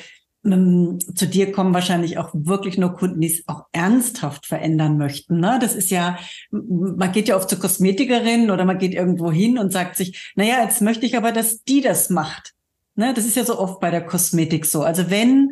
ähm, 0.45 0.99
zu 1.15 1.27
dir 1.27 1.53
kommen 1.53 1.75
wahrscheinlich 1.75 2.19
auch 2.19 2.31
wirklich 2.33 2.79
nur 2.79 2.95
Kunden, 2.95 3.21
die 3.21 3.33
es 3.33 3.47
auch 3.47 3.65
ernsthaft 3.73 4.47
verändern 4.47 4.99
möchten. 4.99 5.41
Ne? 5.41 5.59
Das 5.61 5.75
ist 5.75 5.91
ja, 5.91 6.19
man 6.51 7.13
geht 7.13 7.29
ja 7.29 7.37
oft 7.37 7.49
zur 7.49 7.59
Kosmetikerin 7.59 8.51
oder 8.51 8.65
man 8.65 8.79
geht 8.79 8.95
irgendwo 8.95 9.31
hin 9.31 9.59
und 9.59 9.73
sagt 9.73 9.97
sich, 9.97 10.33
naja, 10.35 10.63
jetzt 10.63 10.83
möchte 10.83 11.07
ich 11.07 11.17
aber, 11.17 11.33
dass 11.33 11.63
die 11.65 11.81
das 11.81 12.11
macht. 12.11 12.53
Ne? 12.95 13.15
Das 13.15 13.25
ist 13.25 13.37
ja 13.37 13.45
so 13.45 13.59
oft 13.59 13.81
bei 13.81 13.91
der 13.91 14.05
Kosmetik 14.05 14.67
so. 14.67 14.83
Also 14.83 15.11
wenn 15.11 15.51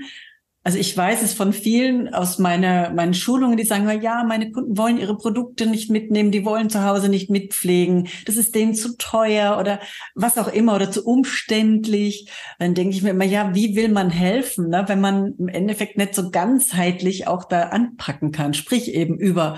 also 0.63 0.77
ich 0.77 0.95
weiß 0.95 1.23
es 1.23 1.33
von 1.33 1.55
vielen 1.55 2.13
aus 2.13 2.39
meiner, 2.39 2.91
meinen 2.91 3.15
Schulungen, 3.15 3.57
die 3.57 3.65
sagen, 3.65 3.89
ja, 4.03 4.25
meine 4.25 4.53
Kunden 4.53 4.77
wollen 4.77 4.99
ihre 4.99 5.17
Produkte 5.17 5.67
nicht 5.67 5.91
mitnehmen, 5.91 6.31
die 6.31 6.45
wollen 6.45 6.69
zu 6.69 6.85
Hause 6.85 7.09
nicht 7.09 7.31
mitpflegen, 7.31 8.09
das 8.27 8.37
ist 8.37 8.55
denen 8.55 8.75
zu 8.75 8.97
teuer 8.99 9.59
oder 9.59 9.81
was 10.15 10.37
auch 10.37 10.49
immer 10.49 10.75
oder 10.77 10.91
zu 10.91 11.05
umständlich. 11.05 12.31
Dann 12.59 12.75
denke 12.75 12.95
ich 12.95 13.03
mir 13.03 13.11
immer, 13.11 13.25
ja, 13.25 13.55
wie 13.55 13.75
will 13.75 13.89
man 13.89 14.11
helfen, 14.11 14.69
ne, 14.69 14.85
wenn 14.87 15.01
man 15.01 15.35
im 15.39 15.49
Endeffekt 15.49 15.97
nicht 15.97 16.15
so 16.15 16.31
ganzheitlich 16.31 17.27
auch 17.27 17.45
da 17.45 17.69
anpacken 17.69 18.31
kann, 18.31 18.53
sprich 18.53 18.93
eben 18.93 19.19
über 19.19 19.57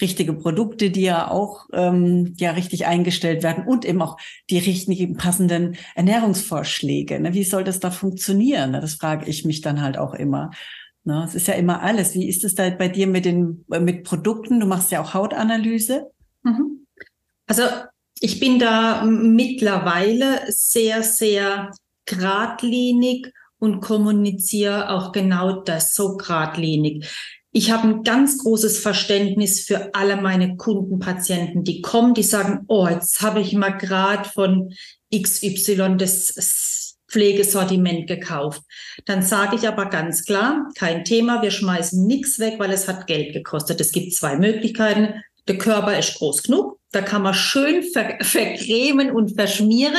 richtige 0.00 0.32
Produkte, 0.32 0.90
die 0.90 1.02
ja 1.02 1.30
auch 1.30 1.66
ähm, 1.72 2.34
ja 2.38 2.52
richtig 2.52 2.86
eingestellt 2.86 3.42
werden 3.42 3.64
und 3.66 3.84
eben 3.84 4.00
auch 4.02 4.16
die 4.50 4.58
richtigen 4.58 5.16
passenden 5.16 5.76
Ernährungsvorschläge. 5.94 7.18
Ne? 7.20 7.34
Wie 7.34 7.44
soll 7.44 7.64
das 7.64 7.80
da 7.80 7.90
funktionieren? 7.90 8.72
Das 8.72 8.94
frage 8.94 9.26
ich 9.26 9.44
mich 9.44 9.60
dann 9.60 9.82
halt 9.82 9.98
auch 9.98 10.14
immer. 10.14 10.50
Ne? 11.04 11.24
Es 11.26 11.34
ist 11.34 11.48
ja 11.48 11.54
immer 11.54 11.82
alles. 11.82 12.14
Wie 12.14 12.28
ist 12.28 12.44
es 12.44 12.54
da 12.54 12.70
bei 12.70 12.88
dir 12.88 13.06
mit 13.06 13.24
den 13.24 13.64
mit 13.68 14.04
Produkten? 14.04 14.60
Du 14.60 14.66
machst 14.66 14.90
ja 14.90 15.02
auch 15.02 15.14
Hautanalyse. 15.14 16.10
Mhm. 16.42 16.86
Also 17.46 17.62
ich 18.20 18.40
bin 18.40 18.58
da 18.58 19.04
mittlerweile 19.04 20.40
sehr, 20.48 21.02
sehr 21.02 21.70
geradlinig 22.04 23.32
und 23.58 23.80
kommuniziere 23.80 24.90
auch 24.90 25.12
genau 25.12 25.62
das 25.62 25.94
so 25.94 26.16
geradlinig. 26.16 27.06
Ich 27.58 27.72
habe 27.72 27.88
ein 27.88 28.04
ganz 28.04 28.38
großes 28.38 28.78
Verständnis 28.78 29.62
für 29.62 29.92
alle 29.92 30.22
meine 30.22 30.56
Kundenpatienten, 30.56 31.64
die 31.64 31.82
kommen, 31.82 32.14
die 32.14 32.22
sagen, 32.22 32.64
oh, 32.68 32.86
jetzt 32.86 33.20
habe 33.20 33.40
ich 33.40 33.52
mal 33.52 33.76
gerade 33.76 34.28
von 34.28 34.72
XY 35.12 35.96
das 35.96 36.94
Pflegesortiment 37.08 38.06
gekauft. 38.06 38.62
Dann 39.06 39.22
sage 39.22 39.56
ich 39.56 39.66
aber 39.66 39.86
ganz 39.86 40.24
klar, 40.24 40.68
kein 40.76 41.04
Thema, 41.04 41.42
wir 41.42 41.50
schmeißen 41.50 42.06
nichts 42.06 42.38
weg, 42.38 42.60
weil 42.60 42.70
es 42.70 42.86
hat 42.86 43.08
Geld 43.08 43.32
gekostet. 43.32 43.80
Es 43.80 43.90
gibt 43.90 44.14
zwei 44.14 44.36
Möglichkeiten. 44.36 45.20
Der 45.48 45.58
Körper 45.58 45.98
ist 45.98 46.14
groß 46.14 46.44
genug, 46.44 46.78
da 46.92 47.02
kann 47.02 47.22
man 47.22 47.34
schön 47.34 47.82
ver 47.82 48.18
vercremen 48.20 49.10
und 49.10 49.34
verschmieren. 49.34 49.96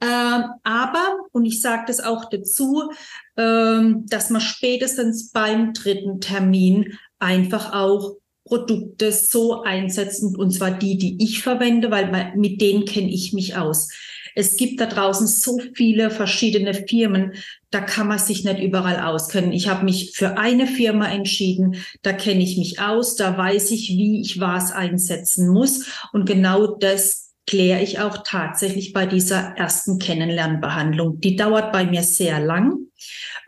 Ähm, 0.00 0.44
aber, 0.62 1.16
und 1.32 1.44
ich 1.44 1.60
sage 1.60 1.82
das 1.88 1.98
auch 1.98 2.26
dazu, 2.30 2.92
dass 3.38 4.30
man 4.30 4.40
spätestens 4.40 5.30
beim 5.30 5.72
dritten 5.72 6.20
Termin 6.20 6.98
einfach 7.20 7.72
auch 7.72 8.16
Produkte 8.44 9.12
so 9.12 9.62
einsetzen, 9.62 10.34
und 10.34 10.50
zwar 10.50 10.72
die, 10.72 10.98
die 10.98 11.22
ich 11.22 11.42
verwende, 11.42 11.90
weil 11.90 12.32
mit 12.34 12.60
denen 12.60 12.84
kenne 12.84 13.10
ich 13.10 13.32
mich 13.32 13.56
aus. 13.56 13.88
Es 14.34 14.56
gibt 14.56 14.80
da 14.80 14.86
draußen 14.86 15.26
so 15.26 15.58
viele 15.74 16.10
verschiedene 16.10 16.72
Firmen, 16.72 17.34
da 17.70 17.80
kann 17.80 18.08
man 18.08 18.18
sich 18.18 18.44
nicht 18.44 18.60
überall 18.60 19.00
auskennen. 19.00 19.52
Ich 19.52 19.68
habe 19.68 19.84
mich 19.84 20.12
für 20.14 20.38
eine 20.38 20.66
Firma 20.66 21.08
entschieden, 21.08 21.76
da 22.02 22.12
kenne 22.12 22.42
ich 22.42 22.56
mich 22.56 22.80
aus, 22.80 23.16
da 23.16 23.36
weiß 23.36 23.70
ich, 23.72 23.88
wie 23.88 24.20
ich 24.20 24.40
was 24.40 24.72
einsetzen 24.72 25.48
muss. 25.48 25.86
Und 26.12 26.24
genau 26.24 26.76
das 26.76 27.34
kläre 27.46 27.82
ich 27.82 27.98
auch 27.98 28.22
tatsächlich 28.24 28.92
bei 28.92 29.06
dieser 29.06 29.56
ersten 29.56 29.98
Kennenlernbehandlung. 29.98 31.20
Die 31.20 31.36
dauert 31.36 31.72
bei 31.72 31.84
mir 31.84 32.02
sehr 32.02 32.40
lang, 32.40 32.87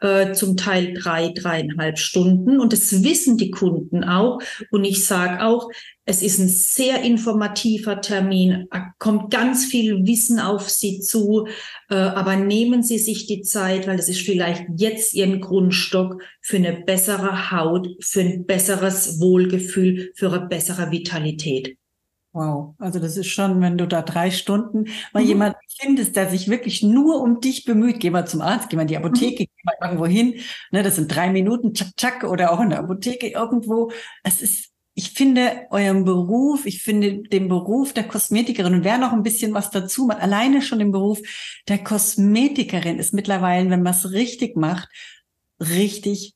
äh, 0.01 0.33
zum 0.33 0.57
Teil 0.57 0.95
drei, 0.95 1.29
dreieinhalb 1.29 1.99
Stunden. 1.99 2.61
Und 2.61 2.73
das 2.73 3.03
wissen 3.03 3.37
die 3.37 3.51
Kunden 3.51 4.05
auch. 4.05 4.41
Und 4.71 4.85
ich 4.85 5.05
sage 5.05 5.45
auch, 5.45 5.71
es 6.05 6.23
ist 6.23 6.39
ein 6.41 6.49
sehr 6.49 7.03
informativer 7.03 8.01
Termin, 8.01 8.67
kommt 8.99 9.31
ganz 9.31 9.65
viel 9.65 10.07
Wissen 10.07 10.41
auf 10.41 10.69
Sie 10.69 11.01
zu, 11.01 11.47
äh, 11.89 11.95
aber 11.95 12.37
nehmen 12.37 12.83
Sie 12.83 12.99
sich 12.99 13.27
die 13.27 13.43
Zeit, 13.43 13.87
weil 13.87 13.99
es 13.99 14.09
ist 14.09 14.23
vielleicht 14.23 14.65
jetzt 14.77 15.15
Ihren 15.15 15.41
Grundstock 15.41 16.21
für 16.41 16.57
eine 16.57 16.83
bessere 16.85 17.53
Haut, 17.53 17.89
für 18.01 18.23
ein 18.23 18.45
besseres 18.45 19.21
Wohlgefühl, 19.21 20.11
für 20.17 20.33
eine 20.33 20.47
bessere 20.47 20.91
Vitalität. 20.91 21.77
Wow, 22.33 22.77
also 22.79 23.01
das 23.01 23.17
ist 23.17 23.27
schon, 23.27 23.61
wenn 23.61 23.77
du 23.77 23.89
da 23.89 24.03
drei 24.03 24.31
Stunden 24.31 24.85
mal 25.13 25.23
mhm. 25.23 25.29
jemand 25.29 25.57
findest, 25.81 26.15
der 26.15 26.31
sich 26.31 26.49
wirklich 26.49 26.81
nur 26.81 27.21
um 27.21 27.41
dich 27.41 27.65
bemüht, 27.65 27.99
geh 27.99 28.11
mal 28.11 28.27
zum 28.27 28.41
Arzt, 28.41 28.69
geh 28.69 28.77
mal 28.77 28.83
in 28.83 28.89
die 28.89 28.97
mhm. 28.97 29.05
Apotheke, 29.05 29.43
mhm. 29.43 29.47
geh 29.47 29.63
mal 29.65 29.77
irgendwo 29.83 30.07
hin, 30.07 30.35
ne, 30.71 30.85
das 30.85 30.95
sind 30.95 31.09
drei 31.09 31.31
Minuten, 31.31 31.75
tschak, 31.75 31.89
tschak, 31.97 32.25
oder 32.25 32.53
auch 32.53 32.61
in 32.61 32.71
der 32.71 32.79
Apotheke 32.79 33.27
irgendwo. 33.27 33.91
Es 34.23 34.43
ist, 34.43 34.71
ich 34.95 35.11
finde 35.11 35.67
euren 35.71 36.05
Beruf, 36.05 36.67
ich 36.67 36.85
finde 36.85 37.19
den 37.19 37.49
Beruf 37.49 37.95
der 37.95 38.07
Kosmetikerin 38.07 38.75
und 38.75 38.85
wer 38.85 38.99
noch 38.99 39.13
ein 39.13 39.25
bisschen 39.25 39.53
was 39.53 39.71
dazu 39.71 40.07
macht, 40.07 40.23
alleine 40.23 40.63
schon 40.63 40.79
den 40.79 40.93
Beruf 40.93 41.19
der 41.67 41.79
Kosmetikerin 41.79 43.01
ist 43.01 43.13
mittlerweile, 43.13 43.71
wenn 43.71 43.83
man 43.83 43.93
es 43.93 44.13
richtig 44.13 44.57
macht, 44.57 44.89
richtig 45.59 46.35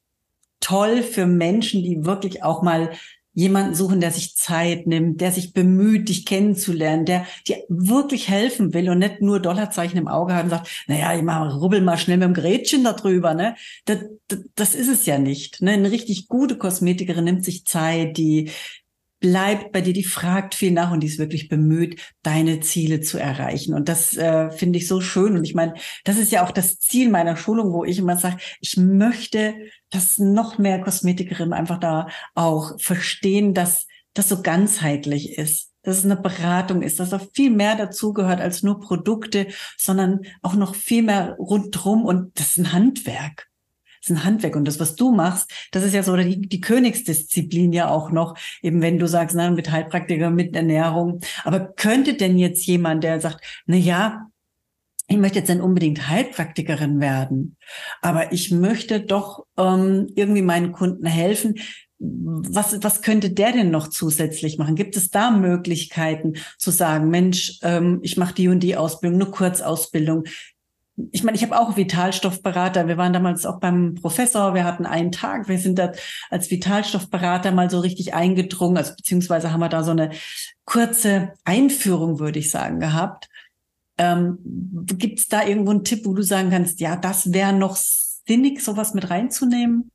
toll 0.59 1.03
für 1.03 1.27
Menschen, 1.27 1.85
die 1.85 2.05
wirklich 2.05 2.43
auch 2.43 2.63
mal 2.63 2.91
jemanden 3.35 3.75
suchen, 3.75 4.01
der 4.01 4.11
sich 4.11 4.37
Zeit 4.37 4.87
nimmt, 4.87 5.21
der 5.21 5.33
sich 5.33 5.53
bemüht, 5.53 6.09
dich 6.09 6.25
kennenzulernen, 6.25 7.05
der 7.05 7.27
dir 7.47 7.59
wirklich 7.69 8.29
helfen 8.29 8.73
will 8.73 8.89
und 8.89 8.99
nicht 8.99 9.21
nur 9.21 9.41
Dollarzeichen 9.41 9.99
im 9.99 10.09
Auge 10.09 10.35
hat 10.35 10.45
und 10.45 10.51
sagt, 10.51 10.85
naja, 10.87 11.15
ich 11.15 11.23
mach, 11.23 11.61
rubbel 11.61 11.81
mal 11.81 11.99
schnell 11.99 12.17
mit 12.17 12.29
dem 12.29 12.35
Gretchen 12.35 12.85
drüber, 12.85 13.35
ne? 13.35 13.57
Das, 13.85 13.99
das, 14.29 14.39
das 14.55 14.75
ist 14.75 14.89
es 14.89 15.07
ja 15.07 15.19
nicht. 15.19 15.61
Ne? 15.61 15.73
Eine 15.73 15.91
richtig 15.91 16.29
gute 16.29 16.57
Kosmetikerin 16.57 17.25
nimmt 17.25 17.45
sich 17.45 17.67
Zeit, 17.67 18.17
die, 18.17 18.51
bleibt 19.25 19.73
bei 19.73 19.81
dir, 19.81 19.95
die 19.95 20.05
fragt 20.05 20.55
viel 20.55 20.71
nach 20.71 20.91
und 20.91 21.01
die 21.01 21.07
ist 21.07 21.19
wirklich 21.19 21.49
bemüht, 21.49 21.99
deine 22.23 22.61
Ziele 22.61 23.01
zu 23.01 23.17
erreichen. 23.17 23.73
Und 23.73 23.89
das 23.89 24.15
äh, 24.19 24.51
finde 24.51 24.79
ich 24.79 24.87
so 24.87 25.01
schön. 25.01 25.35
Und 25.35 25.45
ich 25.45 25.55
meine, 25.55 25.73
das 26.05 26.19
ist 26.19 26.31
ja 26.31 26.45
auch 26.45 26.51
das 26.51 26.79
Ziel 26.79 27.09
meiner 27.09 27.39
Schulung, 27.39 27.73
wo 27.73 27.87
ich 27.87 27.99
immer 27.99 28.19
sage, 28.19 28.37
ich 28.61 28.77
möchte, 28.77 29.55
dass 29.89 30.19
noch 30.19 30.59
mehr 30.59 30.79
Kosmetikerinnen 30.79 31.55
einfach 31.55 31.81
da 31.81 32.09
auch 32.35 32.79
verstehen, 32.79 33.55
dass 33.55 33.87
das 34.13 34.29
so 34.29 34.43
ganzheitlich 34.43 35.39
ist 35.39 35.71
dass 35.87 35.99
es 35.99 36.05
eine 36.07 36.17
Beratung 36.17 36.81
ist, 36.81 36.99
dass 36.99 37.13
auch 37.13 37.21
viel 37.35 37.51
mehr 37.51 37.77
dazugehört 37.77 38.41
als 38.41 38.63
nur 38.63 38.81
Produkte, 38.81 39.49
sondern 39.77 40.21
auch 40.41 40.55
noch 40.55 40.75
viel 40.75 41.03
mehr 41.03 41.37
rundrum 41.39 42.07
und 42.07 42.39
das 42.39 42.53
ist 42.53 42.57
ein 42.57 42.73
Handwerk 42.73 43.51
ist 44.05 44.11
ein 44.11 44.25
Handwerk. 44.25 44.57
Und 44.57 44.67
das, 44.67 44.81
was 44.81 44.97
du 44.97 45.13
machst, 45.13 45.51
das 45.73 45.85
ist 45.85 45.95
ja 45.95 46.03
so 46.03 46.17
die, 46.17 46.41
die 46.41 46.61
Königsdisziplin 46.61 47.73
ja 47.73 47.89
auch 47.89 48.11
noch, 48.11 48.37
eben 48.63 48.81
wenn 48.83 48.99
du 48.99 49.07
sagst, 49.07 49.37
na, 49.37 49.51
mit 49.51 49.71
Heilpraktiker, 49.71 50.31
mit 50.31 50.55
Ernährung. 50.55 51.21
Aber 51.45 51.61
könnte 51.61 52.15
denn 52.15 52.39
jetzt 52.39 52.67
jemand, 52.67 53.05
der 53.05 53.21
sagt, 53.21 53.45
na 53.67 53.77
ja, 53.77 54.27
ich 55.07 55.19
möchte 55.19 55.39
jetzt 55.39 55.51
dann 55.51 55.61
unbedingt 55.61 56.09
Heilpraktikerin 56.09 56.99
werden, 56.99 57.57
aber 58.01 58.33
ich 58.33 58.51
möchte 58.51 59.01
doch 59.01 59.45
ähm, 59.59 60.09
irgendwie 60.15 60.43
meinen 60.43 60.73
Kunden 60.73 61.07
helfen. 61.07 61.57
Was, 61.99 62.83
was 62.83 63.03
könnte 63.03 63.31
der 63.31 63.53
denn 63.53 63.71
noch 63.71 63.89
zusätzlich 63.89 64.59
machen? 64.59 64.77
Gibt 64.77 64.97
es 64.97 65.11
da 65.11 65.31
Möglichkeiten 65.31 66.35
zu 66.59 66.71
sagen, 66.71 67.09
Mensch, 67.09 67.59
ähm, 67.63 68.01
ich 68.03 68.17
mache 68.17 68.35
die 68.35 68.49
und 68.49 68.61
die 68.61 68.77
Ausbildung, 68.77 69.21
eine 69.21 69.31
Kurzausbildung, 69.31 70.25
ich 71.11 71.25
meine, 71.25 71.37
ich 71.37 71.43
habe 71.43 71.59
auch 71.59 71.77
Vitalstoffberater. 71.77 72.87
Wir 72.87 72.97
waren 72.97 73.13
damals 73.13 73.47
auch 73.47 73.59
beim 73.59 73.95
Professor. 73.95 74.55
Wir 74.55 74.65
hatten 74.65 74.87
einen 74.87 75.11
Tag. 75.11 75.49
Wir 75.49 75.59
sind 75.59 75.79
da 75.79 75.93
als 76.31 76.51
Vitalstoffberater 76.51 77.51
mal 77.51 77.69
so 77.69 77.81
richtig 77.81 78.15
eingedrungen. 78.15 78.77
Also 78.77 78.95
beziehungsweise 78.95 79.53
haben 79.53 79.61
wir 79.61 79.69
da 79.69 79.83
so 79.83 79.91
eine 79.91 80.11
kurze 80.65 81.33
Einführung, 81.45 82.21
würde 82.21 82.39
ich 82.39 82.51
sagen, 82.51 82.79
gehabt. 82.79 83.29
Ähm, 83.99 84.39
Gibt 84.87 85.19
es 85.19 85.29
da 85.29 85.45
irgendwo 85.45 85.73
einen 85.73 85.85
Tipp, 85.85 86.05
wo 86.05 86.15
du 86.15 86.23
sagen 86.23 86.51
kannst, 86.51 86.81
ja, 86.81 86.97
das 86.97 87.33
wäre 87.33 87.53
noch 87.53 87.77
sinnig, 87.77 88.63
sowas 88.63 88.95
mit 88.95 89.11
reinzunehmen? 89.11 89.91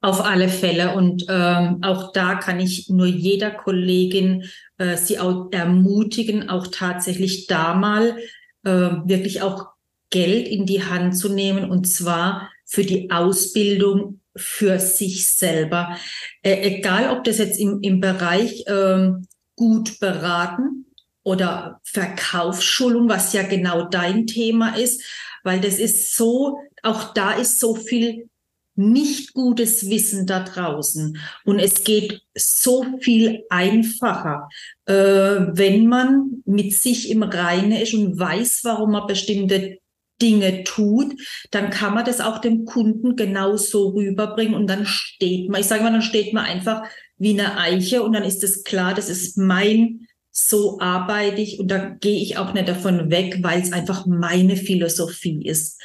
Auf 0.00 0.24
alle 0.24 0.48
Fälle. 0.48 0.94
Und 0.94 1.26
ähm, 1.28 1.78
auch 1.82 2.12
da 2.12 2.36
kann 2.36 2.58
ich 2.58 2.88
nur 2.88 3.06
jeder 3.06 3.50
Kollegin 3.50 4.44
äh, 4.78 4.96
sie 4.96 5.18
auch 5.18 5.48
ermutigen, 5.52 6.48
auch 6.48 6.68
tatsächlich 6.68 7.46
da 7.46 7.74
mal 7.74 8.16
äh, 8.64 8.70
wirklich 8.70 9.42
auch 9.42 9.75
Geld 10.10 10.48
in 10.48 10.66
die 10.66 10.84
Hand 10.84 11.16
zu 11.16 11.28
nehmen 11.28 11.70
und 11.70 11.88
zwar 11.88 12.50
für 12.64 12.84
die 12.84 13.10
Ausbildung 13.10 14.20
für 14.36 14.78
sich 14.78 15.28
selber. 15.28 15.96
Äh, 16.42 16.76
egal, 16.76 17.16
ob 17.16 17.24
das 17.24 17.38
jetzt 17.38 17.58
im, 17.58 17.80
im 17.82 18.00
Bereich 18.00 18.64
ähm, 18.66 19.26
gut 19.54 19.98
beraten 19.98 20.86
oder 21.22 21.80
Verkaufsschulung, 21.84 23.08
was 23.08 23.32
ja 23.32 23.42
genau 23.42 23.88
dein 23.88 24.26
Thema 24.26 24.76
ist, 24.76 25.02
weil 25.42 25.60
das 25.60 25.78
ist 25.78 26.14
so, 26.14 26.58
auch 26.82 27.14
da 27.14 27.32
ist 27.32 27.58
so 27.58 27.74
viel 27.74 28.28
nicht 28.76 29.32
gutes 29.32 29.88
Wissen 29.88 30.26
da 30.26 30.40
draußen. 30.40 31.18
Und 31.44 31.58
es 31.58 31.82
geht 31.82 32.20
so 32.34 32.84
viel 33.00 33.44
einfacher, 33.48 34.48
äh, 34.84 34.92
wenn 34.92 35.86
man 35.86 36.42
mit 36.44 36.74
sich 36.74 37.10
im 37.10 37.22
Reinen 37.22 37.72
ist 37.72 37.94
und 37.94 38.18
weiß, 38.18 38.60
warum 38.64 38.92
man 38.92 39.06
bestimmte 39.06 39.78
Dinge 40.20 40.64
tut, 40.64 41.14
dann 41.50 41.70
kann 41.70 41.94
man 41.94 42.04
das 42.04 42.20
auch 42.20 42.38
dem 42.38 42.64
Kunden 42.64 43.16
genauso 43.16 43.90
rüberbringen 43.90 44.54
und 44.54 44.66
dann 44.68 44.86
steht 44.86 45.50
man, 45.50 45.60
ich 45.60 45.66
sage 45.66 45.82
mal, 45.82 45.92
dann 45.92 46.02
steht 46.02 46.32
man 46.32 46.44
einfach 46.44 46.82
wie 47.18 47.38
eine 47.38 47.58
Eiche 47.58 48.02
und 48.02 48.12
dann 48.12 48.24
ist 48.24 48.42
es 48.44 48.64
klar, 48.64 48.94
das 48.94 49.08
ist 49.08 49.38
mein, 49.38 50.06
so 50.30 50.78
arbeite 50.80 51.40
ich 51.40 51.58
und 51.58 51.70
da 51.70 51.78
gehe 51.78 52.20
ich 52.20 52.36
auch 52.36 52.52
nicht 52.52 52.68
davon 52.68 53.10
weg, 53.10 53.38
weil 53.40 53.60
es 53.60 53.72
einfach 53.72 54.06
meine 54.06 54.56
Philosophie 54.56 55.46
ist. 55.46 55.80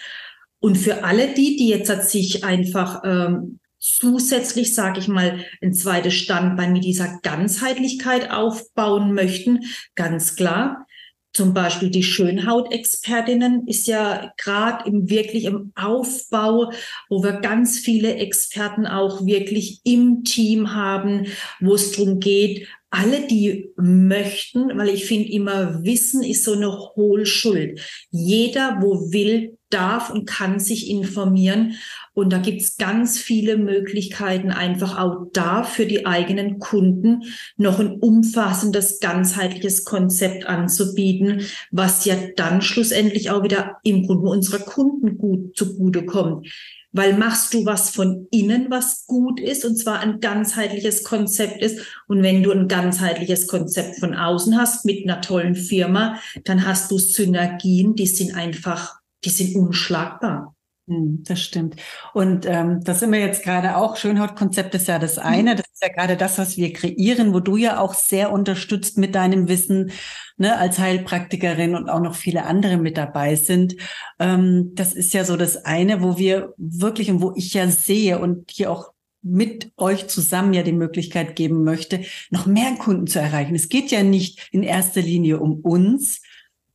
Und 0.60 0.78
für 0.78 1.04
alle 1.04 1.34
die, 1.34 1.56
die 1.56 1.70
jetzt 1.70 2.10
sich 2.10 2.44
einfach 2.44 3.02
ähm, 3.06 3.60
zusätzlich, 3.80 4.76
sage 4.76 5.00
ich 5.00 5.08
mal, 5.08 5.44
ein 5.62 5.74
zweites 5.74 6.14
Standbein 6.14 6.74
mit 6.74 6.84
dieser 6.84 7.20
Ganzheitlichkeit 7.24 8.30
aufbauen 8.30 9.14
möchten, 9.14 9.62
ganz 9.96 10.36
klar. 10.36 10.86
Zum 11.34 11.54
Beispiel 11.54 11.90
die 11.90 12.04
Schönhautexpertinnen 12.04 13.68
ist 13.68 13.88
ja 13.88 14.34
gerade 14.38 14.90
im 14.90 15.10
wirklich 15.10 15.46
im 15.46 15.72
Aufbau, 15.76 16.72
wo 17.10 17.24
wir 17.24 17.40
ganz 17.40 17.80
viele 17.80 18.16
Experten 18.16 18.86
auch 18.86 19.26
wirklich 19.26 19.80
im 19.86 20.24
Team 20.24 20.76
haben, 20.76 21.28
wo 21.62 21.76
es 21.76 21.94
darum 21.94 22.20
geht, 22.20 22.68
alle, 22.94 23.26
die 23.26 23.70
möchten, 23.78 24.78
weil 24.78 24.90
ich 24.90 25.06
finde 25.06 25.32
immer, 25.32 25.82
Wissen 25.86 26.24
ist 26.24 26.44
so 26.44 26.54
eine 26.54 26.78
Hohlschuld. 26.78 27.80
Jeder, 28.10 28.80
wo 28.82 29.14
will, 29.14 29.58
darf 29.70 30.10
und 30.10 30.26
kann 30.26 30.60
sich 30.60 30.90
informieren. 30.90 31.76
Und 32.13 32.34
da 32.34 32.39
gibt's 32.39 32.75
ganz 32.75 33.18
viele 33.18 33.58
Möglichkeiten, 33.58 34.51
einfach 34.51 35.00
auch 35.00 35.27
da 35.32 35.63
für 35.63 35.86
die 35.86 36.06
eigenen 36.06 36.60
Kunden 36.60 37.24
noch 37.56 37.80
ein 37.80 38.00
umfassendes, 38.00 39.00
ganzheitliches 39.00 39.86
Konzept 39.86 40.46
anzubieten, 40.46 41.44
was 41.72 42.03
ja 42.03 42.15
dann 42.36 42.62
schlussendlich 42.62 43.30
auch 43.32 43.44
wieder 43.44 43.77
im 43.84 44.06
Grunde 44.06 44.30
unserer 44.30 44.60
Kunden 44.60 45.18
gut 45.18 45.56
zugutekommt. 45.56 46.48
Weil 46.94 47.18
machst 47.18 47.53
du 47.53 47.65
was 47.65 47.91
von 47.91 48.27
innen, 48.32 48.68
was 48.70 49.06
gut 49.06 49.39
ist, 49.39 49.63
und 49.63 49.77
zwar 49.77 50.01
ein 50.01 50.20
ganzheitliches 50.20 51.06
Konzept 51.06 51.62
ist. 51.62 51.80
Und 52.10 52.22
wenn 52.22 52.44
du 52.44 52.51
ein 52.51 52.68
ganzheitliches 52.68 53.48
Konzept 53.48 54.01
von 54.01 54.13
außen 54.13 54.58
hast 54.58 54.84
mit 54.84 55.06
einer 55.06 55.22
tollen 55.22 55.56
Firma, 55.56 56.20
dann 56.44 56.68
hast 56.68 56.91
du 56.91 56.98
Synergien, 56.98 57.96
die 57.96 58.08
sind 58.08 58.36
einfach, 58.36 59.00
die 59.24 59.30
sind 59.30 59.56
unschlagbar. 59.56 60.53
Hm, 60.91 61.24
das 61.24 61.39
stimmt. 61.41 61.77
Und 62.13 62.45
ähm, 62.45 62.83
da 62.83 62.93
sind 62.93 63.13
wir 63.13 63.19
jetzt 63.19 63.43
gerade 63.43 63.77
auch. 63.77 63.95
Schönhautkonzept 63.95 64.75
ist 64.75 64.89
ja 64.89 65.00
das 65.00 65.15
mhm. 65.15 65.24
eine. 65.24 65.55
Das 65.55 65.65
ist 65.71 65.81
ja 65.81 65.88
gerade 65.88 66.17
das, 66.17 66.38
was 66.38 66.57
wir 66.57 66.74
kreieren, 66.74 67.33
wo 67.33 67.39
du 67.39 67.55
ja 67.55 67.79
auch 67.79 67.93
sehr 67.93 68.29
unterstützt 68.29 68.98
mit 68.98 69.15
deinem 69.15 69.48
Wissen 69.48 69.91
ne, 70.36 70.57
als 70.57 70.79
Heilpraktikerin 70.79 71.75
und 71.75 71.89
auch 71.89 72.01
noch 72.01 72.15
viele 72.15 72.43
andere 72.43 72.75
mit 72.75 72.98
dabei 72.98 73.36
sind. 73.36 73.77
Ähm, 74.19 74.71
das 74.75 74.91
ist 74.91 75.13
ja 75.13 75.24
so 75.24 75.38
das 75.38 75.63
eine, 75.63 76.03
wo 76.03 76.17
wir 76.17 76.53
wirklich 76.57 77.10
und 77.10 77.21
wo 77.21 77.31
ich 77.38 77.53
ja 77.53 77.69
sehe 77.69 78.19
und 78.19 78.51
hier 78.51 78.69
auch 78.69 78.91
mit 79.21 79.71
euch 79.77 80.08
zusammen 80.08 80.54
ja 80.54 80.63
die 80.63 80.73
Möglichkeit 80.73 81.38
geben 81.38 81.63
möchte, 81.63 82.01
noch 82.32 82.47
mehr 82.47 82.73
Kunden 82.75 83.08
zu 83.08 83.19
erreichen. 83.19 83.56
Es 83.56 83.69
geht 83.69 83.91
ja 83.91 84.04
nicht 84.04 84.49
in 84.51 84.63
erster 84.63 85.01
Linie 85.01 85.39
um 85.39 85.62
uns, 85.62 86.21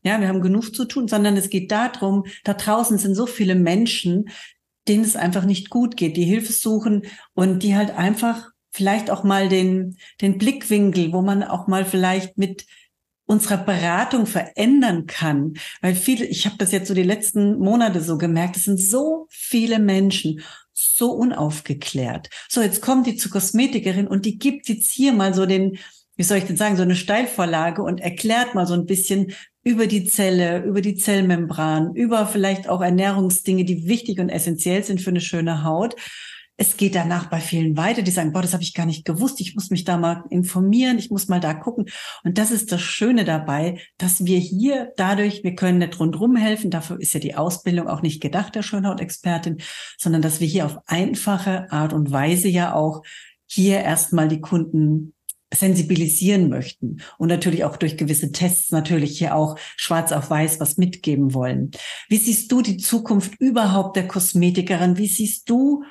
ja, 0.07 0.21
wir 0.21 0.29
haben 0.29 0.41
genug 0.41 0.75
zu 0.75 0.85
tun, 0.85 1.09
sondern 1.09 1.37
es 1.37 1.51
geht 1.51 1.71
darum, 1.71 2.25
da 2.45 2.55
draußen 2.55 2.99
sind 2.99 3.15
so 3.15 3.27
viele 3.27 3.55
Menschen, 3.55 4.31
denen 4.89 5.05
es 5.05 5.17
einfach 5.17 5.45
nicht 5.45 5.71
gut 5.71 5.97
geht, 5.97 6.17
die 6.17 6.25
Hilfe 6.25 6.53
suchen 6.53 7.03
und 7.35 7.63
die 7.63 7.77
halt 7.77 7.91
einfach 7.91 8.51
vielleicht 8.71 9.11
auch 9.11 9.25
mal 9.25 9.49
den, 9.49 9.97
den 10.21 10.39
Blickwinkel, 10.39 11.13
wo 11.13 11.23
man 11.23 11.43
auch 11.43 11.67
mal 11.67 11.85
vielleicht 11.85 12.39
mit 12.39 12.67
unserer 13.25 13.59
Beratung 13.59 14.27
verändern 14.27 15.07
kann. 15.07 15.55
Weil 15.81 15.95
viele, 15.95 16.25
ich 16.27 16.47
habe 16.47 16.57
das 16.59 16.73
jetzt 16.73 16.89
so 16.89 16.95
die 16.95 17.03
letzten 17.03 17.59
Monate 17.59 18.01
so 18.01 18.19
gemerkt, 18.19 18.57
es 18.57 18.65
sind 18.65 18.81
so 18.81 19.27
viele 19.31 19.79
Menschen 19.79 20.43
so 20.73 21.13
unaufgeklärt. 21.13 22.29
So, 22.49 22.61
jetzt 22.61 22.83
kommt 22.83 23.07
die 23.07 23.17
zur 23.17 23.33
Kosmetikerin 23.33 24.07
und 24.07 24.25
die 24.27 24.39
gibt 24.39 24.69
jetzt 24.69 24.93
hier 24.93 25.13
mal 25.13 25.35
so 25.35 25.47
den, 25.47 25.79
wie 26.17 26.23
soll 26.23 26.39
ich 26.39 26.45
denn 26.45 26.57
sagen, 26.57 26.77
so 26.77 26.83
eine 26.83 26.97
Steilvorlage 26.97 27.83
und 27.83 28.01
erklärt 28.01 28.55
mal 28.55 28.67
so 28.67 28.75
ein 28.75 28.87
bisschen, 28.87 29.33
über 29.67 29.89
die 29.89 30.05
Zelle, 30.05 30.63
über 30.63 30.81
die 30.81 30.95
Zellmembran, 30.95 31.93
über 31.97 32.29
vielleicht 32.29 32.69
auch 32.69 32.81
Ernährungsdinge, 32.81 33.65
die 33.65 33.89
wichtig 33.89 34.21
und 34.21 34.29
essentiell 34.29 34.85
sind 34.85 35.01
für 35.01 35.11
eine 35.11 35.21
schöne 35.21 35.65
Haut. 35.65 35.97
Es 36.57 36.77
geht 36.77 36.95
danach 36.95 37.29
bei 37.31 37.41
vielen 37.41 37.77
weiter, 37.77 38.03
die 38.03 38.13
sagen, 38.13 38.33
boah, 38.33 38.43
das 38.43 38.53
habe 38.53 38.63
ich 38.63 38.75
gar 38.75 38.87
nicht 38.87 39.05
gewusst, 39.05 39.41
ich 39.41 39.57
muss 39.57 39.71
mich 39.71 39.83
da 39.83 39.97
mal 39.97 40.23
informieren, 40.31 41.01
ich 41.01 41.11
muss 41.11 41.27
mal 41.27 41.41
da 41.41 41.53
gucken. 41.53 41.87
Und 42.23 42.39
das 42.39 42.53
ist 42.53 42.71
das 42.71 42.81
Schöne 42.81 43.25
dabei, 43.25 43.81
dass 43.99 44.25
wir 44.25 44.39
hier 44.39 44.93
dadurch, 44.97 45.43
wir 45.43 45.57
können 45.57 45.79
nicht 45.79 45.99
rundherum 45.99 46.37
helfen, 46.37 46.71
dafür 46.71 47.01
ist 47.01 47.13
ja 47.15 47.19
die 47.19 47.35
Ausbildung 47.35 47.89
auch 47.89 48.03
nicht 48.03 48.23
gedacht, 48.23 48.55
der 48.55 48.63
Schönhautexpertin, 48.63 49.59
sondern 49.99 50.23
dass 50.23 50.39
wir 50.39 50.47
hier 50.47 50.67
auf 50.67 50.79
einfache 50.87 51.73
Art 51.73 51.93
und 51.93 52.13
Weise 52.13 52.47
ja 52.47 52.73
auch 52.73 53.03
hier 53.47 53.81
erstmal 53.81 54.29
die 54.29 54.41
Kunden 54.41 55.16
sensibilisieren 55.55 56.49
möchten 56.49 57.03
und 57.19 57.29
natürlich 57.29 57.65
auch 57.65 57.77
durch 57.77 57.97
gewisse 57.97 58.33
Tests 58.33 58.73
natürlich 58.73 59.19
hier 59.19 59.35
auch 59.35 59.57
schwarz 59.77 60.13
auf 60.13 60.29
weiß 60.29 60.61
was 60.61 60.77
mitgeben 60.77 61.35
wollen. 61.35 61.71
Wie 62.09 62.17
siehst 62.17 62.51
du 62.51 62.63
die 62.63 62.79
Zukunft 62.79 63.41
überhaupt 63.41 63.97
der 63.97 64.09
Kosmetikerin? 64.09 64.99
Wie 64.99 65.07
siehst 65.07 65.49
du 65.49 65.85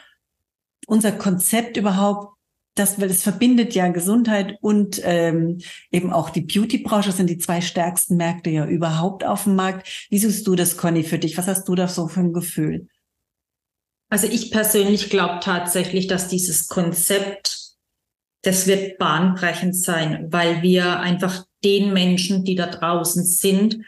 unser 0.88 1.12
Konzept 1.12 1.78
überhaupt? 1.78 2.34
Das, 2.78 3.00
weil 3.00 3.10
es 3.10 3.24
verbindet 3.24 3.74
ja 3.74 3.88
Gesundheit 3.88 4.58
und 4.60 5.00
ähm, 5.06 5.60
eben 5.92 6.12
auch 6.12 6.30
die 6.30 6.42
Beauty-Branche 6.42 7.14
sind 7.14 7.30
die 7.30 7.38
zwei 7.38 7.62
stärksten 7.62 8.18
Märkte 8.18 8.50
ja 8.50 8.66
überhaupt 8.66 9.24
auf 9.24 9.46
dem 9.46 9.56
Markt. 9.56 10.08
Wie 10.10 10.18
siehst 10.18 10.46
du 10.46 10.56
das, 10.56 10.76
Conny, 10.76 11.06
für 11.06 11.18
dich? 11.18 11.38
Was 11.38 11.48
hast 11.48 11.70
du 11.70 11.76
da 11.76 11.88
so 11.88 12.10
für 12.10 12.20
ein 12.20 12.34
Gefühl? 12.34 12.90
Also 14.10 14.28
ich 14.28 14.52
persönlich 14.52 15.10
glaube 15.10 15.40
tatsächlich, 15.42 16.08
dass 16.08 16.28
dieses 16.28 16.68
Konzept 16.68 17.65
das 18.46 18.68
wird 18.68 19.00
bahnbrechend 19.00 19.76
sein, 19.76 20.28
weil 20.30 20.62
wir 20.62 21.00
einfach 21.00 21.46
den 21.64 21.94
Menschen, 21.94 22.46
die 22.46 22.56
da 22.56 22.68
draußen 22.68 23.26
sind, 23.26 23.80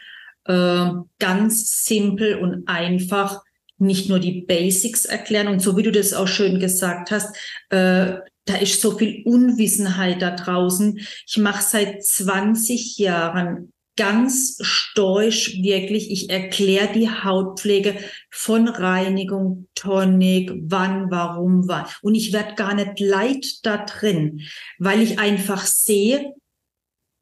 äh, 0.46 0.90
ganz 1.20 1.84
simpel 1.84 2.36
und 2.36 2.66
einfach 2.66 3.42
nicht 3.78 4.08
nur 4.08 4.18
die 4.18 4.42
Basics 4.42 5.04
erklären 5.04 5.46
und 5.46 5.60
so 5.60 5.76
wie 5.76 5.84
du 5.84 5.92
das 5.92 6.12
auch 6.12 6.26
schön 6.26 6.58
gesagt 6.58 7.12
hast, 7.12 7.36
äh, 7.70 8.16
da 8.46 8.56
ist 8.60 8.80
so 8.80 8.98
viel 8.98 9.22
Unwissenheit 9.24 10.22
da 10.22 10.32
draußen. 10.32 10.98
Ich 11.26 11.36
mache 11.36 11.62
seit 11.62 12.04
20 12.04 12.98
Jahren 12.98 13.72
ganz 13.98 14.58
stoisch 14.62 15.60
wirklich. 15.60 16.10
Ich 16.10 16.30
erkläre 16.30 16.92
die 16.94 17.10
Hautpflege 17.10 17.96
von 18.30 18.68
Reinigung, 18.68 19.66
Tonic, 19.74 20.52
wann, 20.62 21.10
warum, 21.10 21.68
wann. 21.68 21.84
Und 22.00 22.14
ich 22.14 22.32
werde 22.32 22.54
gar 22.54 22.74
nicht 22.74 23.00
leid 23.00 23.44
da 23.64 23.84
drin, 23.84 24.42
weil 24.78 25.02
ich 25.02 25.18
einfach 25.18 25.66
sehe, 25.66 26.32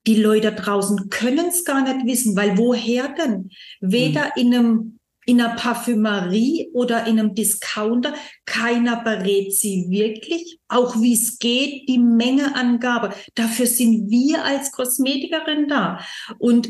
die 0.06 0.16
Leute 0.16 0.52
draußen 0.52 1.08
können 1.08 1.48
es 1.48 1.64
gar 1.64 1.82
nicht 1.82 2.06
wissen, 2.06 2.36
weil 2.36 2.56
woher 2.58 3.08
denn? 3.08 3.50
Weder 3.80 4.26
mhm. 4.26 4.32
in 4.36 4.54
einem 4.54 4.95
in 5.26 5.40
einer 5.40 5.56
Parfümerie 5.56 6.70
oder 6.72 7.06
in 7.06 7.18
einem 7.18 7.34
Discounter. 7.34 8.14
Keiner 8.46 9.02
berät 9.02 9.52
sie 9.52 9.86
wirklich, 9.90 10.58
auch 10.68 11.00
wie 11.00 11.12
es 11.12 11.38
geht, 11.38 11.88
die 11.88 11.98
Mengeangabe. 11.98 13.12
Dafür 13.34 13.66
sind 13.66 14.08
wir 14.08 14.44
als 14.44 14.72
Kosmetikerin 14.72 15.68
da. 15.68 16.00
Und 16.38 16.68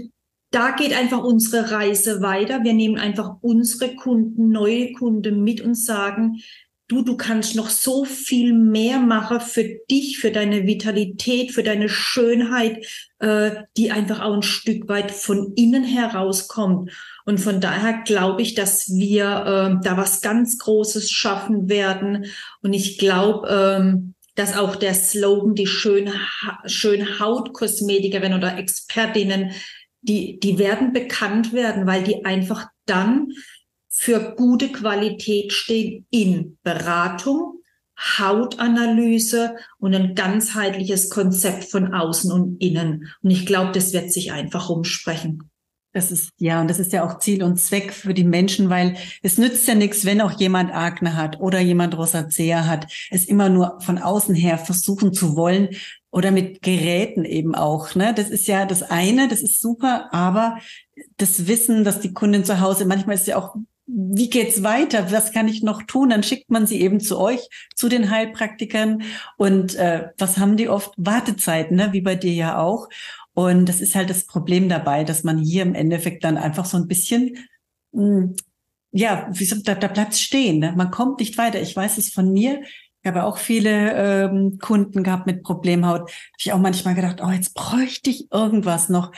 da 0.51 0.71
geht 0.71 0.95
einfach 0.95 1.23
unsere 1.23 1.71
Reise 1.71 2.23
weiter. 2.23 2.65
Wir 2.65 2.73
nehmen 2.73 2.99
einfach 2.99 3.37
unsere 3.43 3.95
Kunden, 3.95 4.49
neue 4.49 4.93
Kunden 4.93 5.45
mit 5.45 5.61
und 5.61 5.75
sagen, 5.75 6.41
du, 6.89 7.03
du 7.03 7.17
kannst 7.17 7.57
noch 7.57 7.69
so 7.69 8.05
viel 8.05 8.53
mehr 8.53 8.99
machen 9.01 9.41
für 9.41 9.65
dich, 9.91 10.19
für 10.19 10.31
deine 10.31 10.67
Vitalität, 10.67 11.53
für 11.53 11.63
deine 11.63 11.89
Schönheit, 11.89 12.87
äh, 13.19 13.51
die 13.77 13.91
einfach 13.91 14.21
auch 14.21 14.35
ein 14.35 14.43
Stück 14.43 14.89
weit 14.89 15.11
von 15.11 15.53
innen 15.57 15.85
herauskommt. 15.85 16.91
Und 17.25 17.39
von 17.39 17.61
daher 17.61 18.03
glaube 18.05 18.43
ich, 18.43 18.55
dass 18.55 18.89
wir 18.89 19.25
äh, 19.25 19.85
da 19.85 19.97
was 19.97 20.21
ganz 20.21 20.59
Großes 20.59 21.11
schaffen 21.11 21.69
werden. 21.69 22.27
Und 22.63 22.73
ich 22.73 22.99
glaube, 22.99 23.49
ähm, 23.49 24.15
dass 24.37 24.57
auch 24.57 24.77
der 24.77 24.95
Slogan, 24.95 25.55
die 25.55 25.67
schön, 25.67 26.13
schön 26.67 27.19
Hautkosmetikerin 27.19 28.35
oder 28.35 28.59
Expertinnen, 28.59 29.53
die, 30.03 30.39
die 30.39 30.59
werden 30.59 30.93
bekannt 30.93 31.53
werden, 31.53 31.87
weil 31.87 32.05
die 32.05 32.25
einfach 32.25 32.67
dann 32.85 33.33
für 33.99 34.35
gute 34.37 34.71
Qualität 34.71 35.53
stehen 35.53 36.07
in 36.11 36.59
Beratung, 36.63 37.61
Hautanalyse 38.19 39.57
und 39.79 39.95
ein 39.95 40.15
ganzheitliches 40.15 41.09
Konzept 41.09 41.65
von 41.65 41.95
außen 41.95 42.31
und 42.31 42.61
innen. 42.63 43.09
Und 43.23 43.31
ich 43.31 43.47
glaube, 43.47 43.73
das 43.73 43.93
wird 43.93 44.13
sich 44.13 44.33
einfach 44.33 44.69
umsprechen. 44.69 45.51
Das 45.95 46.13
ist, 46.13 46.29
ja, 46.37 46.61
und 46.61 46.69
das 46.69 46.79
ist 46.79 46.93
ja 46.93 47.07
auch 47.07 47.21
Ziel 47.21 47.43
und 47.43 47.57
Zweck 47.57 47.91
für 47.91 48.13
die 48.13 48.25
Menschen, 48.25 48.69
weil 48.69 48.99
es 49.23 49.39
nützt 49.39 49.67
ja 49.67 49.75
nichts, 49.75 50.05
wenn 50.05 50.21
auch 50.21 50.39
jemand 50.39 50.75
Akne 50.75 51.17
hat 51.17 51.41
oder 51.41 51.59
jemand 51.59 51.97
Rosacea 51.97 52.67
hat, 52.67 52.93
es 53.11 53.25
immer 53.25 53.49
nur 53.49 53.81
von 53.81 53.97
außen 53.97 54.35
her 54.35 54.59
versuchen 54.59 55.15
zu 55.15 55.37
wollen 55.37 55.71
oder 56.11 56.33
mit 56.33 56.61
Geräten 56.61 57.25
eben 57.25 57.55
auch, 57.55 57.95
ne? 57.95 58.13
Das 58.15 58.29
ist 58.29 58.47
ja 58.47 58.67
das 58.67 58.83
eine, 58.83 59.29
das 59.29 59.41
ist 59.41 59.59
super, 59.59 60.13
aber 60.13 60.59
das 61.17 61.47
Wissen, 61.47 61.83
dass 61.83 62.01
die 62.01 62.13
Kundin 62.13 62.45
zu 62.45 62.61
Hause, 62.61 62.85
manchmal 62.85 63.15
ist 63.15 63.27
ja 63.27 63.39
auch 63.39 63.57
wie 63.87 64.29
geht's 64.29 64.63
weiter? 64.63 65.13
Was 65.13 65.33
kann 65.33 65.49
ich 65.49 65.63
noch 65.63 65.83
tun? 65.83 66.11
Dann 66.11 66.23
schickt 66.23 66.51
man 66.51 66.67
sie 66.67 66.81
eben 66.81 67.01
zu 67.01 67.19
euch, 67.19 67.49
zu 67.75 67.89
den 67.89 68.11
Heilpraktikern. 68.11 69.03
Und 69.37 69.77
äh, 69.77 70.09
was 70.19 70.39
haben 70.39 70.57
die 70.57 70.69
oft? 70.69 70.93
Wartezeiten, 70.97 71.77
ne? 71.77 71.93
wie 71.93 72.01
bei 72.01 72.17
dir 72.17 72.33
ja 72.33 72.59
auch. 72.59 72.89
Und 73.35 73.69
das 73.69 73.81
ist 73.81 73.95
halt 73.95 74.11
das 74.11 74.27
Problem 74.27 74.69
dabei, 74.69 75.05
dass 75.05 75.23
man 75.23 75.39
hier 75.39 75.63
im 75.63 75.75
Endeffekt 75.75 76.25
dann 76.25 76.37
einfach 76.37 76.65
so 76.65 76.77
ein 76.77 76.89
bisschen, 76.89 77.37
mh, 77.93 78.03
hm, 78.03 78.37
ja, 78.93 79.29
wie 79.31 79.45
so, 79.45 79.57
da, 79.63 79.75
da 79.75 79.89
bleibt 79.89 80.15
stehen. 80.17 80.59
Ne? 80.59 80.73
Man 80.75 80.91
kommt 80.91 81.21
nicht 81.21 81.37
weiter. 81.39 81.61
Ich 81.61 81.77
weiß 81.77 81.99
es 81.99 82.11
von 82.11 82.33
mir. 82.33 82.63
Ich 83.03 83.09
habe 83.09 83.25
auch 83.25 83.37
viele 83.37 83.93
ähm, 83.93 84.59
Kunden 84.59 85.05
gehabt 85.05 85.27
mit 85.27 85.43
Problemhaut. 85.43 86.01
Habe 86.01 86.11
ich 86.39 86.53
auch 86.53 86.59
manchmal 86.59 86.95
gedacht, 86.95 87.21
oh, 87.23 87.31
jetzt 87.31 87.55
bräuchte 87.55 88.11
ich 88.11 88.33
irgendwas 88.33 88.89
noch, 88.89 89.13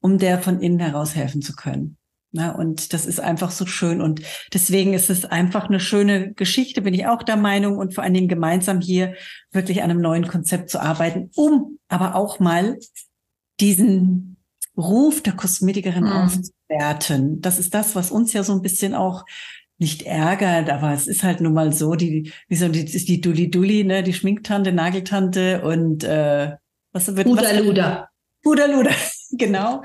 um 0.00 0.18
der 0.18 0.38
von 0.38 0.60
innen 0.60 0.78
heraus 0.78 1.16
helfen 1.16 1.42
zu 1.42 1.54
können. 1.54 1.96
Na, 2.34 2.52
und 2.52 2.94
das 2.94 3.04
ist 3.04 3.20
einfach 3.20 3.50
so 3.50 3.66
schön. 3.66 4.00
Und 4.00 4.22
deswegen 4.54 4.94
ist 4.94 5.10
es 5.10 5.26
einfach 5.26 5.68
eine 5.68 5.80
schöne 5.80 6.32
Geschichte, 6.32 6.80
bin 6.80 6.94
ich 6.94 7.06
auch 7.06 7.22
der 7.22 7.36
Meinung. 7.36 7.76
Und 7.76 7.94
vor 7.94 8.02
allen 8.02 8.14
Dingen 8.14 8.28
gemeinsam 8.28 8.80
hier 8.80 9.14
wirklich 9.50 9.82
an 9.82 9.90
einem 9.90 10.00
neuen 10.00 10.26
Konzept 10.26 10.70
zu 10.70 10.80
arbeiten, 10.80 11.30
um 11.36 11.78
aber 11.88 12.14
auch 12.14 12.40
mal 12.40 12.78
diesen 13.60 14.38
Ruf 14.78 15.22
der 15.22 15.34
Kosmetikerin 15.34 16.04
mhm. 16.04 16.12
aufzuwerten. 16.12 17.42
Das 17.42 17.58
ist 17.58 17.74
das, 17.74 17.94
was 17.94 18.10
uns 18.10 18.32
ja 18.32 18.42
so 18.42 18.54
ein 18.54 18.62
bisschen 18.62 18.94
auch 18.94 19.24
nicht 19.78 20.02
ärgert, 20.02 20.70
aber 20.70 20.92
es 20.92 21.06
ist 21.06 21.24
halt 21.24 21.40
nun 21.40 21.52
mal 21.52 21.72
so, 21.72 21.94
die, 21.96 22.32
wie 22.48 22.54
so, 22.54 22.68
die, 22.68 22.84
die 22.84 23.20
Dulli 23.20 23.50
Dulli, 23.50 23.84
ne, 23.84 24.02
die 24.02 24.14
Schminktante, 24.14 24.72
Nageltante 24.72 25.62
und, 25.62 26.04
äh, 26.04 26.52
was 26.92 27.14
wird, 27.16 27.26
Uda 27.26 27.50
Luda. 27.58 28.08
Uda 28.44 28.66
Luda, 28.66 28.90
genau. 29.32 29.82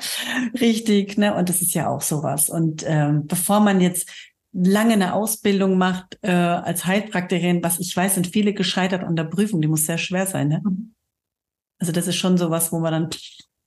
Richtig, 0.59 1.17
ne, 1.17 1.35
und 1.35 1.49
das 1.49 1.61
ist 1.61 1.73
ja 1.73 1.89
auch 1.89 2.01
sowas. 2.01 2.49
Und, 2.49 2.83
ähm, 2.87 3.27
bevor 3.27 3.59
man 3.59 3.81
jetzt 3.81 4.09
lange 4.53 4.93
eine 4.93 5.13
Ausbildung 5.13 5.77
macht, 5.77 6.17
äh, 6.21 6.31
als 6.31 6.85
Heilpraktikerin, 6.85 7.63
was 7.63 7.79
ich 7.79 7.95
weiß, 7.95 8.15
sind 8.15 8.27
viele 8.27 8.53
gescheitert 8.53 9.03
an 9.03 9.15
der 9.15 9.25
Prüfung, 9.25 9.61
die 9.61 9.67
muss 9.67 9.85
sehr 9.85 9.97
schwer 9.97 10.25
sein, 10.25 10.47
ne? 10.47 10.61
Mhm. 10.63 10.93
Also 11.79 11.91
das 11.91 12.07
ist 12.07 12.15
schon 12.15 12.37
sowas, 12.37 12.71
wo 12.71 12.79
man 12.79 12.91
dann 12.91 13.09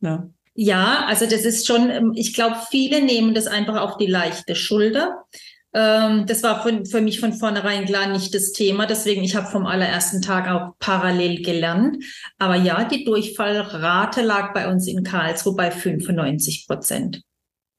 ja. 0.01 0.29
ja, 0.55 1.05
also 1.07 1.27
das 1.27 1.45
ist 1.45 1.67
schon, 1.67 1.91
ähm, 1.91 2.13
ich 2.17 2.35
glaube, 2.35 2.57
viele 2.71 3.03
nehmen 3.03 3.35
das 3.35 3.47
einfach 3.47 3.81
auf 3.81 3.99
die 3.99 4.07
leichte 4.07 4.57
Schulter. 4.57 5.25
Ähm, 5.73 6.27
das 6.27 6.43
war 6.43 6.63
für, 6.63 6.85
für 6.85 7.01
mich 7.01 7.21
von 7.21 7.33
vornherein 7.33 7.85
klar 7.85 8.09
nicht 8.09 8.35
das 8.35 8.53
Thema. 8.53 8.87
Deswegen, 8.87 9.23
ich 9.23 9.37
habe 9.37 9.47
vom 9.47 9.67
allerersten 9.67 10.21
Tag 10.21 10.49
auch 10.49 10.75
parallel 10.79 11.43
gelernt. 11.43 12.05
Aber 12.39 12.57
ja, 12.57 12.85
die 12.85 13.05
Durchfallrate 13.05 14.23
lag 14.23 14.53
bei 14.53 14.71
uns 14.71 14.89
in 14.89 15.05
Karlsruhe 15.05 15.55
bei 15.55 15.71
95 15.71 16.67
Prozent. 16.67 17.23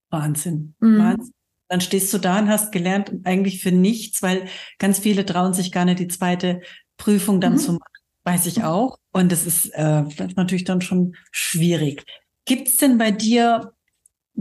Wahnsinn. 0.10 0.76
Mhm. 0.80 1.00
Wahnsinn. 1.00 1.34
Dann 1.68 1.82
stehst 1.82 2.14
du 2.14 2.18
da 2.18 2.40
und 2.40 2.50
hast 2.50 2.72
gelernt 2.72 3.12
eigentlich 3.24 3.62
für 3.62 3.72
nichts, 3.72 4.22
weil 4.22 4.46
ganz 4.78 5.00
viele 5.00 5.26
trauen 5.26 5.54
sich 5.54 5.72
gar 5.72 5.86
nicht 5.86 6.00
die 6.00 6.10
zweite 6.10 6.62
Prüfung 6.98 7.40
dann 7.40 7.54
mhm. 7.54 7.58
zu 7.58 7.72
machen. 7.74 7.82
Weiß 8.24 8.46
ich 8.46 8.64
auch. 8.64 8.98
Und 9.14 9.32
das 9.32 9.46
ist, 9.46 9.68
äh, 9.74 10.04
das 10.04 10.28
ist 10.28 10.38
natürlich 10.38 10.66
dann 10.66 10.82
schon 10.82 11.16
schwierig. 11.32 12.04
Gibt 12.46 12.68
es 12.68 12.78
denn 12.78 12.98
bei 12.98 13.12
dir 13.12 13.74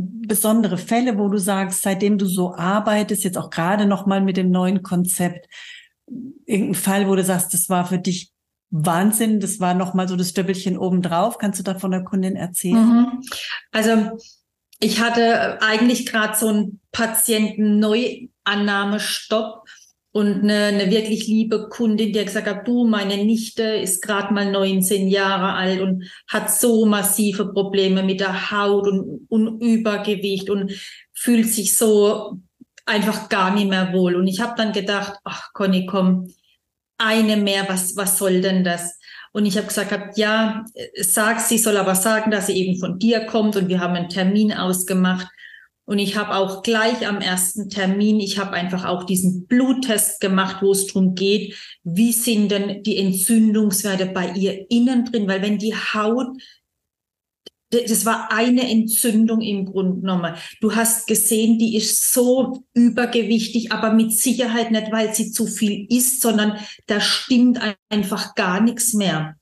besondere 0.01 0.79
Fälle, 0.79 1.19
wo 1.19 1.29
du 1.29 1.39
sagst, 1.39 1.83
seitdem 1.83 2.19
du 2.19 2.27
so 2.27 2.55
arbeitest, 2.55 3.25
jetzt 3.25 3.39
auch 3.39 3.51
gerade 3.51 3.87
noch 3.87 4.07
mal 4.07 4.21
mit 4.21 4.37
dem 4.37 4.51
neuen 4.51 4.83
Konzept, 4.83 5.49
irgendein 6.47 6.75
Fall, 6.75 7.09
wo 7.09 7.15
du 7.15 7.25
sagst, 7.25 7.55
das 7.55 7.69
war 7.69 7.87
für 7.87 7.99
dich 7.99 8.33
Wahnsinn, 8.71 9.41
das 9.41 9.61
war 9.61 9.75
noch 9.75 9.93
mal 9.95 10.09
so 10.09 10.17
das 10.17 10.31
Stöppelchen 10.31 10.79
obendrauf. 10.79 11.39
Kannst 11.39 11.59
du 11.59 11.65
da 11.65 11.79
von 11.79 11.91
der 11.91 12.05
Kundin 12.05 12.37
erzählen? 12.37 12.87
Mhm. 12.87 13.23
Also 13.73 14.19
ich 14.79 15.01
hatte 15.01 15.61
eigentlich 15.61 16.07
gerade 16.07 16.37
so 16.37 16.47
einen 16.49 16.81
Patienten-Neuannahmestopp 16.93 19.65
und 20.13 20.43
eine, 20.43 20.65
eine 20.65 20.91
wirklich 20.91 21.29
liebe 21.29 21.69
Kundin, 21.69 22.13
die 22.13 22.25
gesagt 22.25 22.49
hat, 22.49 22.67
du, 22.67 22.85
meine 22.85 23.25
Nichte 23.25 23.63
ist 23.63 24.03
gerade 24.03 24.35
mal 24.35 24.51
19 24.51 25.09
Jahre 25.09 25.53
alt 25.55 25.81
und 25.81 26.05
hat 26.27 26.53
so 26.53 26.85
massive 26.85 27.53
Probleme 27.53 28.03
mit 28.03 28.21
der 28.21 28.51
Haut 28.51 28.89
und, 28.89 29.27
und 29.29 29.61
Übergewicht 29.61 30.51
und 30.51 30.73
fühlt 31.13 31.47
sich 31.47 31.77
so 31.77 32.41
einfach 32.87 33.29
gar 33.29 33.55
nicht 33.55 33.69
mehr 33.69 33.93
wohl. 33.93 34.17
Und 34.17 34.27
ich 34.27 34.41
habe 34.41 34.55
dann 34.57 34.73
gedacht, 34.73 35.15
ach 35.23 35.53
Conny, 35.53 35.87
komm, 35.87 36.33
eine 36.99 37.37
mehr, 37.37 37.69
was, 37.69 37.97
was 37.97 38.19
soll 38.19 38.41
denn 38.41 38.65
das? 38.65 38.99
Und 39.33 39.47
ich 39.47 39.57
habe 39.57 39.69
gesagt, 39.69 40.19
ja, 40.19 40.65
sag, 41.01 41.41
sie 41.41 41.59
soll 41.59 41.77
aber 41.77 41.95
sagen, 41.95 42.33
dass 42.33 42.49
sie 42.49 42.57
eben 42.57 42.81
von 42.81 42.99
dir 42.99 43.27
kommt 43.27 43.55
und 43.55 43.69
wir 43.69 43.79
haben 43.79 43.95
einen 43.95 44.09
Termin 44.09 44.53
ausgemacht. 44.53 45.29
Und 45.91 45.99
ich 45.99 46.15
habe 46.15 46.37
auch 46.37 46.63
gleich 46.63 47.05
am 47.05 47.21
ersten 47.21 47.69
Termin, 47.69 48.21
ich 48.21 48.39
habe 48.39 48.53
einfach 48.53 48.85
auch 48.85 49.03
diesen 49.03 49.49
Bluttest 49.49 50.21
gemacht, 50.21 50.63
wo 50.63 50.71
es 50.71 50.87
darum 50.87 51.17
geht, 51.17 51.57
wie 51.83 52.13
sind 52.13 52.53
denn 52.53 52.85
die 52.85 52.97
Entzündungswerte 52.97 54.07
bei 54.07 54.31
ihr 54.35 54.71
innen 54.71 55.07
drin, 55.07 55.27
weil 55.27 55.43
wenn 55.43 55.59
die 55.59 55.75
Haut 55.75 56.29
das 57.71 58.05
war 58.05 58.33
eine 58.33 58.69
Entzündung 58.69 59.41
im 59.41 59.65
Grunde 59.65 60.01
genommen. 60.01 60.35
Du 60.61 60.75
hast 60.75 61.07
gesehen, 61.07 61.59
die 61.59 61.77
ist 61.77 62.13
so 62.13 62.65
übergewichtig, 62.75 63.71
aber 63.71 63.93
mit 63.93 64.13
Sicherheit 64.13 64.73
nicht, 64.73 64.91
weil 64.91 65.15
sie 65.15 65.31
zu 65.31 65.47
viel 65.47 65.87
isst, 65.89 66.21
sondern 66.21 66.57
da 66.87 67.01
stimmt 67.01 67.61
einfach 67.89 68.35
gar 68.35 68.61
nichts 68.61 68.93
mehr. 68.93 69.37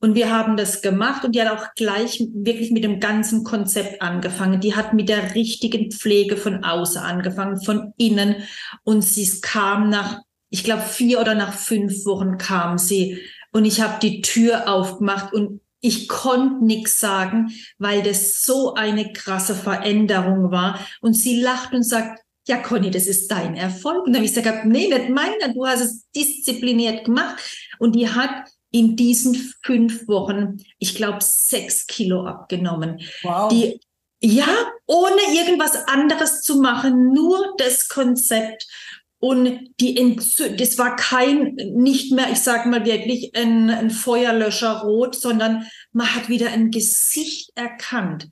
Und 0.00 0.14
wir 0.14 0.34
haben 0.34 0.56
das 0.56 0.80
gemacht 0.80 1.24
und 1.24 1.34
die 1.34 1.42
hat 1.42 1.56
auch 1.56 1.74
gleich 1.76 2.26
wirklich 2.32 2.70
mit 2.70 2.84
dem 2.84 3.00
ganzen 3.00 3.44
Konzept 3.44 4.00
angefangen. 4.00 4.60
Die 4.60 4.74
hat 4.74 4.94
mit 4.94 5.10
der 5.10 5.34
richtigen 5.34 5.90
Pflege 5.92 6.38
von 6.38 6.64
außen 6.64 7.02
angefangen, 7.02 7.62
von 7.62 7.92
innen. 7.98 8.36
Und 8.82 9.02
sie 9.02 9.30
kam 9.42 9.90
nach, 9.90 10.20
ich 10.48 10.64
glaube, 10.64 10.82
vier 10.82 11.20
oder 11.20 11.34
nach 11.34 11.52
fünf 11.52 12.06
Wochen 12.06 12.38
kam 12.38 12.78
sie. 12.78 13.20
Und 13.52 13.66
ich 13.66 13.82
habe 13.82 14.00
die 14.00 14.22
Tür 14.22 14.68
aufgemacht 14.72 15.34
und 15.34 15.60
ich 15.82 16.08
konnte 16.08 16.64
nichts 16.64 16.98
sagen, 16.98 17.52
weil 17.78 18.02
das 18.02 18.42
so 18.42 18.74
eine 18.74 19.12
krasse 19.12 19.54
Veränderung 19.54 20.50
war. 20.50 20.78
Und 21.02 21.14
sie 21.14 21.40
lacht 21.40 21.74
und 21.74 21.82
sagt, 21.82 22.20
ja, 22.46 22.56
Conny, 22.56 22.90
das 22.90 23.06
ist 23.06 23.30
dein 23.30 23.54
Erfolg. 23.54 24.06
Und 24.06 24.12
dann 24.12 24.22
habe 24.22 24.24
ich 24.24 24.34
gesagt, 24.34 24.64
nee, 24.64 24.88
nicht 24.88 25.10
meiner, 25.10 25.52
du 25.52 25.66
hast 25.66 25.80
es 25.80 26.10
diszipliniert 26.16 27.04
gemacht. 27.04 27.38
Und 27.78 27.94
die 27.94 28.08
hat 28.08 28.48
in 28.70 28.96
diesen 28.96 29.34
fünf 29.62 30.06
Wochen, 30.06 30.58
ich 30.78 30.94
glaube, 30.94 31.18
sechs 31.20 31.86
Kilo 31.86 32.24
abgenommen. 32.26 33.00
Wow. 33.22 33.48
Die, 33.48 33.80
ja, 34.22 34.46
ohne 34.86 35.20
irgendwas 35.32 35.74
anderes 35.88 36.42
zu 36.42 36.60
machen, 36.60 37.12
nur 37.12 37.54
das 37.58 37.88
Konzept. 37.88 38.66
Und 39.18 39.74
die 39.80 39.98
Entzü 39.98 40.56
das 40.56 40.78
war 40.78 40.96
kein, 40.96 41.54
nicht 41.74 42.12
mehr, 42.12 42.30
ich 42.30 42.40
sage 42.40 42.68
mal 42.68 42.86
wirklich 42.86 43.36
ein, 43.36 43.68
ein 43.68 43.90
Feuerlöscher 43.90 44.80
rot, 44.80 45.14
sondern 45.14 45.66
man 45.92 46.14
hat 46.14 46.28
wieder 46.28 46.50
ein 46.50 46.70
Gesicht 46.70 47.50
erkannt. 47.54 48.28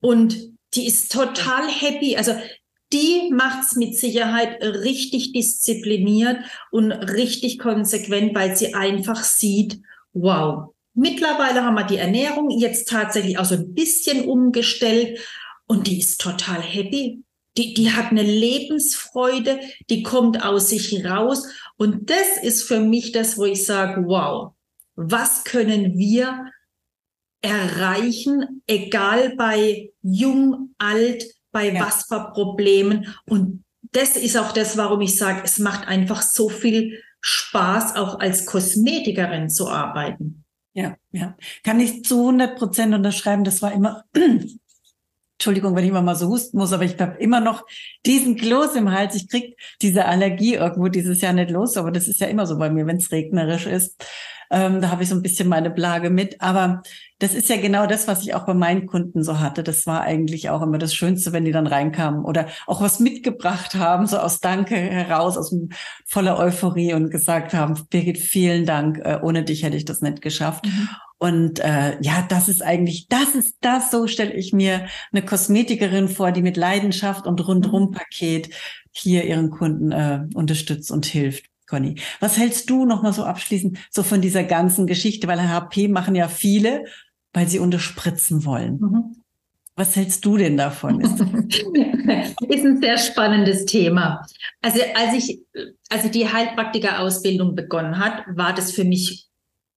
Und 0.00 0.36
die 0.74 0.86
ist 0.86 1.10
total 1.10 1.68
happy. 1.68 2.16
Also 2.16 2.34
die 2.92 3.30
macht's 3.32 3.76
mit 3.76 3.98
Sicherheit 3.98 4.62
richtig 4.62 5.32
diszipliniert 5.32 6.38
und 6.70 6.92
richtig 6.92 7.58
konsequent, 7.58 8.34
weil 8.34 8.56
sie 8.56 8.74
einfach 8.74 9.24
sieht, 9.24 9.80
wow, 10.12 10.74
mittlerweile 10.94 11.64
haben 11.64 11.74
wir 11.74 11.84
die 11.84 11.96
Ernährung 11.96 12.50
jetzt 12.50 12.88
tatsächlich 12.88 13.38
auch 13.38 13.44
so 13.44 13.56
ein 13.56 13.74
bisschen 13.74 14.28
umgestellt 14.28 15.18
und 15.66 15.86
die 15.86 15.98
ist 15.98 16.20
total 16.20 16.60
happy. 16.62 17.22
Die, 17.56 17.72
die 17.72 17.92
hat 17.92 18.10
eine 18.10 18.22
Lebensfreude, 18.22 19.60
die 19.88 20.02
kommt 20.02 20.44
aus 20.44 20.68
sich 20.68 21.04
raus 21.06 21.48
Und 21.78 22.10
das 22.10 22.36
ist 22.42 22.62
für 22.62 22.80
mich 22.80 23.12
das, 23.12 23.38
wo 23.38 23.46
ich 23.46 23.64
sage, 23.64 24.04
wow, 24.06 24.52
was 24.94 25.44
können 25.44 25.96
wir 25.96 26.46
erreichen, 27.40 28.62
egal 28.66 29.34
bei 29.36 29.90
jung, 30.02 30.74
alt, 30.78 31.24
bei 31.56 31.72
ja. 31.72 31.80
was 31.80 32.04
für 32.04 32.32
Problemen. 32.34 33.14
Und 33.26 33.64
das 33.92 34.16
ist 34.16 34.36
auch 34.36 34.52
das, 34.52 34.76
warum 34.76 35.00
ich 35.00 35.16
sage, 35.16 35.40
es 35.42 35.58
macht 35.58 35.88
einfach 35.88 36.20
so 36.20 36.50
viel 36.50 37.02
Spaß, 37.22 37.96
auch 37.96 38.20
als 38.20 38.44
Kosmetikerin 38.44 39.48
zu 39.48 39.70
arbeiten. 39.70 40.44
Ja, 40.74 40.96
ja. 41.12 41.34
Kann 41.64 41.80
ich 41.80 42.04
zu 42.04 42.18
100 42.20 42.58
Prozent 42.58 42.94
unterschreiben. 42.94 43.42
Das 43.42 43.62
war 43.62 43.72
immer, 43.72 44.04
Entschuldigung, 45.38 45.74
wenn 45.74 45.84
ich 45.84 45.90
immer 45.90 46.02
mal 46.02 46.14
so 46.14 46.28
husten 46.28 46.58
muss, 46.58 46.74
aber 46.74 46.84
ich 46.84 47.00
habe 47.00 47.16
immer 47.22 47.40
noch 47.40 47.64
diesen 48.04 48.36
Kloß 48.36 48.74
im 48.74 48.92
Hals. 48.92 49.14
Ich 49.14 49.30
krieg 49.30 49.58
diese 49.80 50.04
Allergie 50.04 50.56
irgendwo 50.56 50.88
dieses 50.88 51.22
Jahr 51.22 51.32
nicht 51.32 51.50
los, 51.50 51.78
aber 51.78 51.90
das 51.90 52.06
ist 52.06 52.20
ja 52.20 52.26
immer 52.26 52.46
so 52.46 52.58
bei 52.58 52.68
mir, 52.68 52.86
wenn 52.86 52.98
es 52.98 53.10
regnerisch 53.10 53.64
ist. 53.64 53.96
Ähm, 54.50 54.80
da 54.80 54.90
habe 54.90 55.02
ich 55.02 55.08
so 55.08 55.14
ein 55.14 55.22
bisschen 55.22 55.48
meine 55.48 55.70
Plage 55.70 56.10
mit. 56.10 56.40
Aber 56.40 56.82
das 57.18 57.34
ist 57.34 57.48
ja 57.48 57.56
genau 57.56 57.86
das, 57.86 58.08
was 58.08 58.22
ich 58.22 58.34
auch 58.34 58.44
bei 58.44 58.54
meinen 58.54 58.86
Kunden 58.86 59.22
so 59.22 59.40
hatte. 59.40 59.62
Das 59.62 59.86
war 59.86 60.02
eigentlich 60.02 60.50
auch 60.50 60.62
immer 60.62 60.78
das 60.78 60.94
Schönste, 60.94 61.32
wenn 61.32 61.44
die 61.44 61.52
dann 61.52 61.66
reinkamen 61.66 62.24
oder 62.24 62.46
auch 62.66 62.82
was 62.82 63.00
mitgebracht 63.00 63.74
haben, 63.74 64.06
so 64.06 64.18
aus 64.18 64.40
Danke 64.40 64.76
heraus, 64.76 65.38
aus 65.38 65.54
voller 66.06 66.38
Euphorie 66.38 66.94
und 66.94 67.10
gesagt 67.10 67.54
haben, 67.54 67.74
Birgit, 67.88 68.18
vielen 68.18 68.66
Dank. 68.66 68.98
Äh, 68.98 69.18
ohne 69.22 69.44
dich 69.44 69.62
hätte 69.62 69.76
ich 69.76 69.84
das 69.84 70.02
nicht 70.02 70.20
geschafft. 70.20 70.66
Mhm. 70.66 70.88
Und 71.18 71.60
äh, 71.60 71.96
ja, 72.02 72.26
das 72.28 72.48
ist 72.48 72.62
eigentlich, 72.62 73.08
das 73.08 73.34
ist 73.34 73.56
das, 73.62 73.90
so 73.90 74.06
stelle 74.06 74.34
ich 74.34 74.52
mir 74.52 74.86
eine 75.12 75.24
Kosmetikerin 75.24 76.08
vor, 76.08 76.30
die 76.30 76.42
mit 76.42 76.58
Leidenschaft 76.58 77.26
und 77.26 77.46
rundrum 77.46 77.90
Paket 77.90 78.50
hier 78.90 79.24
ihren 79.24 79.50
Kunden 79.50 79.92
äh, 79.92 80.26
unterstützt 80.34 80.90
und 80.90 81.06
hilft. 81.06 81.46
Conny. 81.66 81.96
Was 82.20 82.38
hältst 82.38 82.70
du 82.70 82.84
noch 82.84 83.02
mal 83.02 83.12
so 83.12 83.24
abschließend 83.24 83.78
so 83.90 84.02
von 84.02 84.20
dieser 84.20 84.44
ganzen 84.44 84.86
Geschichte? 84.86 85.26
Weil 85.26 85.48
HP 85.48 85.88
machen 85.88 86.14
ja 86.14 86.28
viele, 86.28 86.84
weil 87.32 87.48
sie 87.48 87.58
unterspritzen 87.58 88.44
wollen. 88.44 88.78
Mhm. 88.80 89.22
Was 89.74 89.94
hältst 89.94 90.24
du 90.24 90.38
denn 90.38 90.56
davon? 90.56 91.00
ist 92.48 92.64
ein 92.64 92.80
sehr 92.80 92.96
spannendes 92.96 93.66
Thema. 93.66 94.24
Also 94.62 94.80
als 94.94 95.12
ich, 95.12 95.40
als 95.90 96.04
ich 96.04 96.10
die 96.12 96.32
Heilpraktiker-Ausbildung 96.32 97.54
begonnen 97.54 97.98
hat, 97.98 98.24
war 98.34 98.54
das 98.54 98.72
für 98.72 98.84
mich 98.84 99.26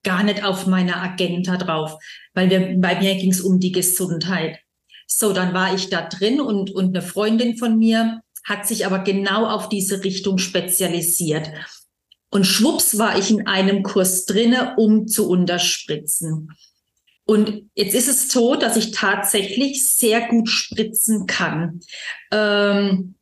gar 0.04 0.24
nicht 0.24 0.46
auf 0.46 0.68
meiner 0.68 1.02
Agenda 1.02 1.58
drauf, 1.58 1.98
weil 2.34 2.50
wir, 2.50 2.80
bei 2.80 2.98
mir 3.00 3.16
ging 3.16 3.32
es 3.32 3.42
um 3.42 3.60
die 3.60 3.74
Gesundheit. 3.74 4.60
So, 5.06 5.34
dann 5.34 5.54
war 5.54 5.74
ich 5.74 5.90
da 5.90 6.08
drin 6.08 6.40
und, 6.40 6.72
und 6.72 6.96
eine 6.96 7.02
Freundin 7.02 7.58
von 7.58 7.78
mir 7.78 8.22
hat 8.46 8.68
sich 8.68 8.86
aber 8.86 9.00
genau 9.00 9.48
auf 9.48 9.68
diese 9.68 10.04
Richtung 10.04 10.38
spezialisiert. 10.38 11.52
Und 12.30 12.46
schwupps 12.46 12.98
war 12.98 13.18
ich 13.18 13.32
in 13.32 13.48
einem 13.48 13.84
Kurs 13.84 14.26
drinne, 14.26 14.76
um 14.78 15.08
zu 15.08 15.28
unterspritzen. 15.30 16.50
Und 17.26 17.70
jetzt 17.76 17.94
ist 17.94 18.08
es 18.08 18.32
so, 18.32 18.56
dass 18.56 18.76
ich 18.76 18.92
tatsächlich 18.92 19.88
sehr 19.96 20.28
gut 20.28 20.50
spritzen 20.50 21.28
kann. 21.28 21.82
Ähm, 22.32 23.16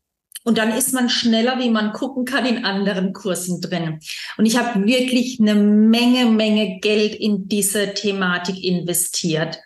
und 0.45 0.57
dann 0.57 0.71
ist 0.71 0.93
man 0.93 1.09
schneller, 1.09 1.59
wie 1.59 1.69
man 1.69 1.91
gucken 1.91 2.23
kann, 2.23 2.45
in 2.45 2.63
anderen 2.63 3.11
Kursen 3.11 3.59
drin. 3.59 3.99
Und 4.37 4.45
ich 4.45 4.57
habe 4.57 4.87
wirklich 4.87 5.41
eine 5.41 5.55
Menge, 5.55 6.25
Menge 6.27 6.79
Geld 6.79 7.15
in 7.15 7.49
diese 7.49 7.93
Thematik 7.93 8.63
investiert. 8.63 9.59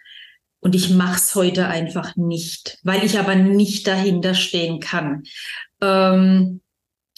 Und 0.60 0.73
ich 0.73 0.89
mache 0.89 1.17
es 1.17 1.36
heute 1.36 1.67
einfach 1.67 2.15
nicht, 2.15 2.80
weil 2.82 3.04
ich 3.04 3.19
aber 3.19 3.36
nicht 3.36 3.86
dahinter 3.86 4.34
stehen 4.34 4.80
kann. 4.80 5.21
Ähm, 5.82 6.62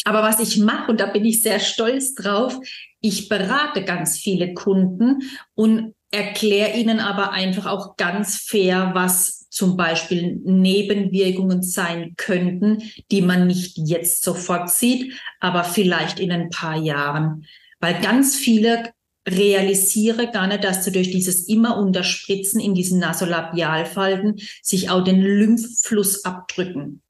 aber 0.03 0.21
was 0.23 0.39
ich 0.39 0.59
mache, 0.59 0.91
und 0.91 0.99
da 0.99 1.07
bin 1.07 1.25
ich 1.25 1.41
sehr 1.41 1.59
stolz 1.59 2.15
drauf, 2.15 2.57
ich 2.99 3.29
berate 3.29 3.83
ganz 3.83 4.17
viele 4.17 4.53
Kunden 4.53 5.23
und 5.55 5.93
erkläre 6.11 6.77
ihnen 6.77 6.99
aber 6.99 7.31
einfach 7.31 7.65
auch 7.65 7.97
ganz 7.97 8.37
fair, 8.37 8.91
was 8.93 9.49
zum 9.49 9.77
Beispiel 9.77 10.39
Nebenwirkungen 10.43 11.61
sein 11.61 12.13
könnten, 12.17 12.81
die 13.11 13.21
man 13.21 13.45
nicht 13.45 13.77
jetzt 13.77 14.23
sofort 14.23 14.69
sieht, 14.69 15.13
aber 15.39 15.63
vielleicht 15.63 16.19
in 16.19 16.31
ein 16.31 16.49
paar 16.49 16.77
Jahren. 16.77 17.45
Weil 17.79 18.01
ganz 18.01 18.35
viele 18.35 18.93
realisiere 19.27 20.31
gar 20.31 20.47
nicht, 20.47 20.63
dass 20.63 20.83
du 20.83 20.91
durch 20.91 21.11
dieses 21.11 21.47
immer 21.47 21.77
Unterspritzen 21.77 22.59
in 22.59 22.73
diesen 22.73 22.99
Nasolabialfalten 22.99 24.39
sich 24.63 24.89
auch 24.89 25.03
den 25.03 25.21
Lymphfluss 25.21 26.25
abdrücken. 26.25 27.02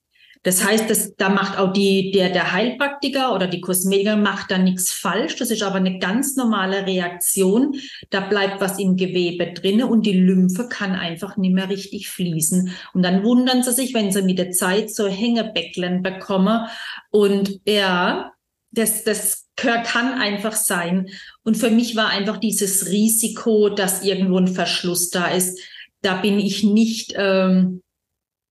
Das 0.43 0.63
heißt, 0.63 0.89
das, 0.89 1.15
da 1.15 1.29
macht 1.29 1.57
auch 1.57 1.71
die, 1.71 2.11
der, 2.11 2.29
der 2.29 2.51
Heilpraktiker 2.51 3.33
oder 3.33 3.47
die 3.47 3.61
Kosmetiker 3.61 4.17
macht 4.17 4.51
da 4.51 4.57
nichts 4.57 4.91
falsch. 4.91 5.37
Das 5.37 5.49
ist 5.51 5.63
aber 5.63 5.75
eine 5.75 5.99
ganz 5.99 6.35
normale 6.35 6.85
Reaktion. 6.85 7.75
Da 8.09 8.19
bleibt 8.19 8.59
was 8.59 8.77
im 8.77 8.97
Gewebe 8.97 9.53
drinne 9.53 9.87
und 9.87 10.05
die 10.05 10.19
Lymphe 10.19 10.67
kann 10.67 10.91
einfach 10.95 11.37
nicht 11.37 11.53
mehr 11.53 11.69
richtig 11.69 12.09
fließen. 12.09 12.71
Und 12.93 13.03
dann 13.03 13.23
wundern 13.23 13.63
sie 13.63 13.71
sich, 13.71 13.93
wenn 13.93 14.11
sie 14.11 14.21
mit 14.21 14.37
der 14.37 14.51
Zeit 14.51 14.93
so 14.93 15.07
Hängebäcklen 15.07 16.03
bekommen. 16.03 16.67
Und 17.09 17.61
ja, 17.65 18.33
das, 18.71 19.05
das 19.05 19.47
kann 19.55 20.19
einfach 20.19 20.53
sein. 20.53 21.09
Und 21.43 21.55
für 21.55 21.69
mich 21.69 21.95
war 21.95 22.09
einfach 22.09 22.37
dieses 22.37 22.89
Risiko, 22.89 23.69
dass 23.69 24.03
irgendwo 24.03 24.37
ein 24.37 24.47
Verschluss 24.47 25.09
da 25.09 25.27
ist. 25.27 25.57
Da 26.01 26.15
bin 26.15 26.39
ich 26.39 26.63
nicht, 26.63 27.13
ähm, 27.15 27.82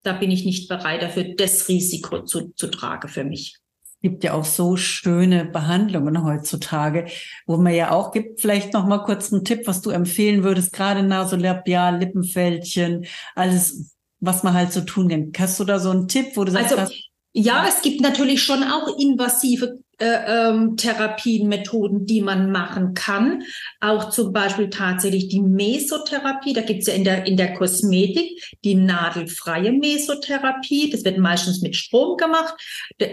da 0.02 0.12
bin 0.12 0.30
ich 0.30 0.44
nicht 0.44 0.68
bereit 0.68 1.02
dafür, 1.02 1.34
das 1.36 1.68
Risiko 1.68 2.22
zu, 2.22 2.52
zu 2.54 2.68
tragen 2.68 3.08
für 3.08 3.24
mich. 3.24 3.56
Es 3.84 4.10
gibt 4.10 4.24
ja 4.24 4.34
auch 4.34 4.44
so 4.44 4.76
schöne 4.76 5.44
Behandlungen 5.44 6.24
heutzutage, 6.24 7.06
wo 7.46 7.56
man 7.56 7.74
ja 7.74 7.92
auch 7.92 8.10
gibt, 8.10 8.40
vielleicht 8.40 8.72
noch 8.72 8.84
mal 8.86 9.04
kurz 9.04 9.32
einen 9.32 9.44
Tipp, 9.44 9.66
was 9.66 9.80
du 9.80 9.90
empfehlen 9.90 10.42
würdest, 10.42 10.72
gerade 10.72 11.04
Nasolabial, 11.04 11.98
Lippenfältchen, 11.98 13.06
alles, 13.36 13.94
was 14.18 14.42
man 14.42 14.54
halt 14.54 14.72
so 14.72 14.80
tun 14.80 15.08
kann. 15.08 15.32
Hast 15.38 15.60
du 15.60 15.64
da 15.64 15.78
so 15.78 15.90
einen 15.90 16.08
Tipp, 16.08 16.36
wo 16.36 16.42
du 16.42 16.50
sagst, 16.50 16.76
also, 16.76 16.92
ja, 17.32 17.64
es 17.68 17.80
gibt 17.82 18.00
natürlich 18.00 18.42
schon 18.42 18.64
auch 18.64 18.98
invasive 18.98 19.78
äh, 20.02 20.48
ähm, 20.48 20.76
Therapienmethoden, 20.76 22.06
die 22.06 22.22
man 22.22 22.50
machen 22.50 22.94
kann. 22.94 23.44
Auch 23.80 24.10
zum 24.10 24.32
Beispiel 24.32 24.68
tatsächlich 24.68 25.28
die 25.28 25.40
Mesotherapie. 25.40 26.52
Da 26.52 26.62
gibt 26.62 26.80
es 26.80 26.88
ja 26.88 26.94
in 26.94 27.04
der, 27.04 27.24
in 27.26 27.36
der 27.36 27.54
Kosmetik 27.54 28.42
die 28.64 28.74
nadelfreie 28.74 29.70
Mesotherapie. 29.70 30.90
Das 30.90 31.04
wird 31.04 31.18
meistens 31.18 31.62
mit 31.62 31.76
Strom 31.76 32.16
gemacht. 32.16 32.54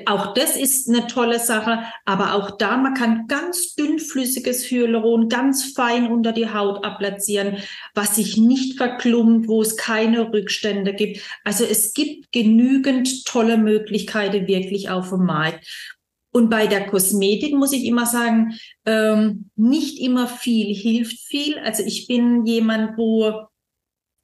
Auch 0.08 0.34
das 0.34 0.58
ist 0.58 0.89
eine 0.89 1.06
tolle 1.06 1.39
Sache. 1.39 1.84
Aber 2.06 2.34
auch 2.34 2.58
da, 2.58 2.78
man 2.78 2.95
kann 2.95 3.28
ganz 3.28 3.75
dünnflüssiges 3.75 4.63
Hyaluron 4.71 5.30
ganz 5.30 5.73
fein 5.73 6.12
unter 6.12 6.32
die 6.32 6.52
Haut 6.52 6.84
applizieren, 6.84 7.58
was 7.93 8.15
sich 8.15 8.38
nicht 8.38 8.78
verklumpt, 8.78 9.47
wo 9.47 9.62
es 9.62 9.78
keine 9.78 10.34
Rückstände 10.34 10.93
gibt. 10.93 11.21
Also 11.43 11.65
es 11.65 11.93
gibt 11.93 12.32
genügend 12.32 13.25
tolle 13.25 13.58
Möglichkeiten 13.58 14.47
wirklich 14.47 14.89
auf 14.89 15.10
dem 15.10 15.25
Markt. 15.25 15.67
Und 16.32 16.50
bei 16.50 16.68
der 16.68 16.88
Kosmetik 16.88 17.56
muss 17.56 17.74
ich 17.74 17.86
immer 17.86 18.06
sagen, 18.06 18.54
ähm, 18.86 19.50
nicht 19.56 20.00
immer 20.00 20.28
viel 20.28 20.76
hilft 20.76 21.20
viel. 21.20 21.58
Also 21.60 21.84
ich 21.84 22.08
bin 22.08 22.46
jemand, 22.46 22.98
wo 22.98 23.48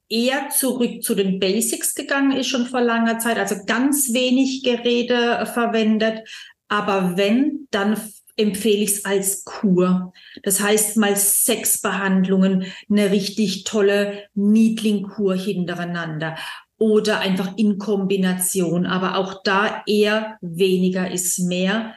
eher 0.08 0.50
zurück 0.50 1.04
zu 1.04 1.16
den 1.16 1.40
Basics 1.40 1.96
gegangen 1.96 2.32
ist 2.32 2.48
schon 2.48 2.68
vor 2.68 2.82
langer 2.82 3.18
Zeit, 3.18 3.38
also 3.38 3.56
ganz 3.66 4.14
wenig 4.14 4.64
Geräte 4.64 5.48
verwendet. 5.52 6.28
Aber 6.68 7.18
wenn, 7.18 7.68
dann 7.72 8.00
empfehle 8.38 8.84
ich 8.84 8.92
es 8.92 9.06
als 9.06 9.46
Kur. 9.46 10.14
Das 10.44 10.60
heißt 10.60 10.98
mal 10.98 11.16
sechs 11.16 11.82
Behandlungen, 11.82 12.66
eine 12.90 13.12
richtig 13.12 13.64
tolle 13.64 14.24
Niedlingkur 14.34 15.36
hintereinander 15.36 16.38
oder 16.78 17.20
einfach 17.20 17.58
in 17.58 17.78
Kombination. 17.78 18.86
Aber 18.86 19.18
auch 19.18 19.42
da 19.44 19.84
eher 19.86 20.38
weniger 20.42 21.10
ist 21.12 21.40
mehr. 21.40 21.96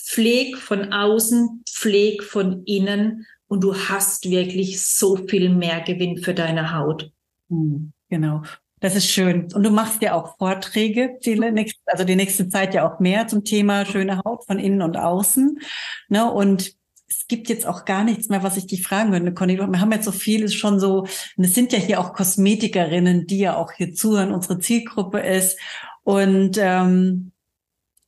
Pfleg 0.00 0.56
von 0.56 0.92
außen, 0.92 1.64
Pfleg 1.68 2.22
von 2.22 2.64
innen 2.64 3.26
und 3.48 3.62
du 3.62 3.74
hast 3.74 4.28
wirklich 4.30 4.82
so 4.82 5.16
viel 5.16 5.50
mehr 5.50 5.80
Gewinn 5.80 6.18
für 6.18 6.34
deine 6.34 6.74
Haut. 6.76 7.10
Hm, 7.48 7.92
genau. 8.08 8.42
Das 8.80 8.94
ist 8.94 9.08
schön. 9.08 9.48
Und 9.54 9.62
du 9.62 9.70
machst 9.70 10.02
ja 10.02 10.14
auch 10.14 10.36
Vorträge, 10.36 11.18
die 11.24 11.34
nächste, 11.38 11.80
also 11.86 12.04
die 12.04 12.16
nächste 12.16 12.48
Zeit 12.48 12.74
ja 12.74 12.88
auch 12.88 13.00
mehr 13.00 13.26
zum 13.26 13.42
Thema 13.42 13.86
schöne 13.86 14.22
Haut 14.22 14.44
von 14.44 14.58
innen 14.58 14.82
und 14.82 14.96
außen. 14.98 15.58
Ne? 16.08 16.30
Und 16.30 16.76
es 17.08 17.26
gibt 17.28 17.48
jetzt 17.48 17.66
auch 17.66 17.84
gar 17.84 18.04
nichts 18.04 18.28
mehr, 18.28 18.42
was 18.42 18.56
ich 18.56 18.66
dich 18.66 18.82
fragen 18.82 19.12
könnte, 19.12 19.32
Conny. 19.32 19.58
Wir 19.58 19.80
haben 19.80 19.92
jetzt 19.92 20.04
so 20.04 20.12
vieles 20.12 20.54
schon 20.54 20.80
so, 20.80 21.06
und 21.36 21.44
es 21.44 21.54
sind 21.54 21.72
ja 21.72 21.78
hier 21.78 22.00
auch 22.00 22.12
Kosmetikerinnen, 22.12 23.26
die 23.26 23.38
ja 23.38 23.56
auch 23.56 23.72
hier 23.72 23.92
zuhören, 23.92 24.32
unsere 24.32 24.58
Zielgruppe 24.58 25.20
ist. 25.20 25.58
Und 26.02 26.58
ähm, 26.58 27.32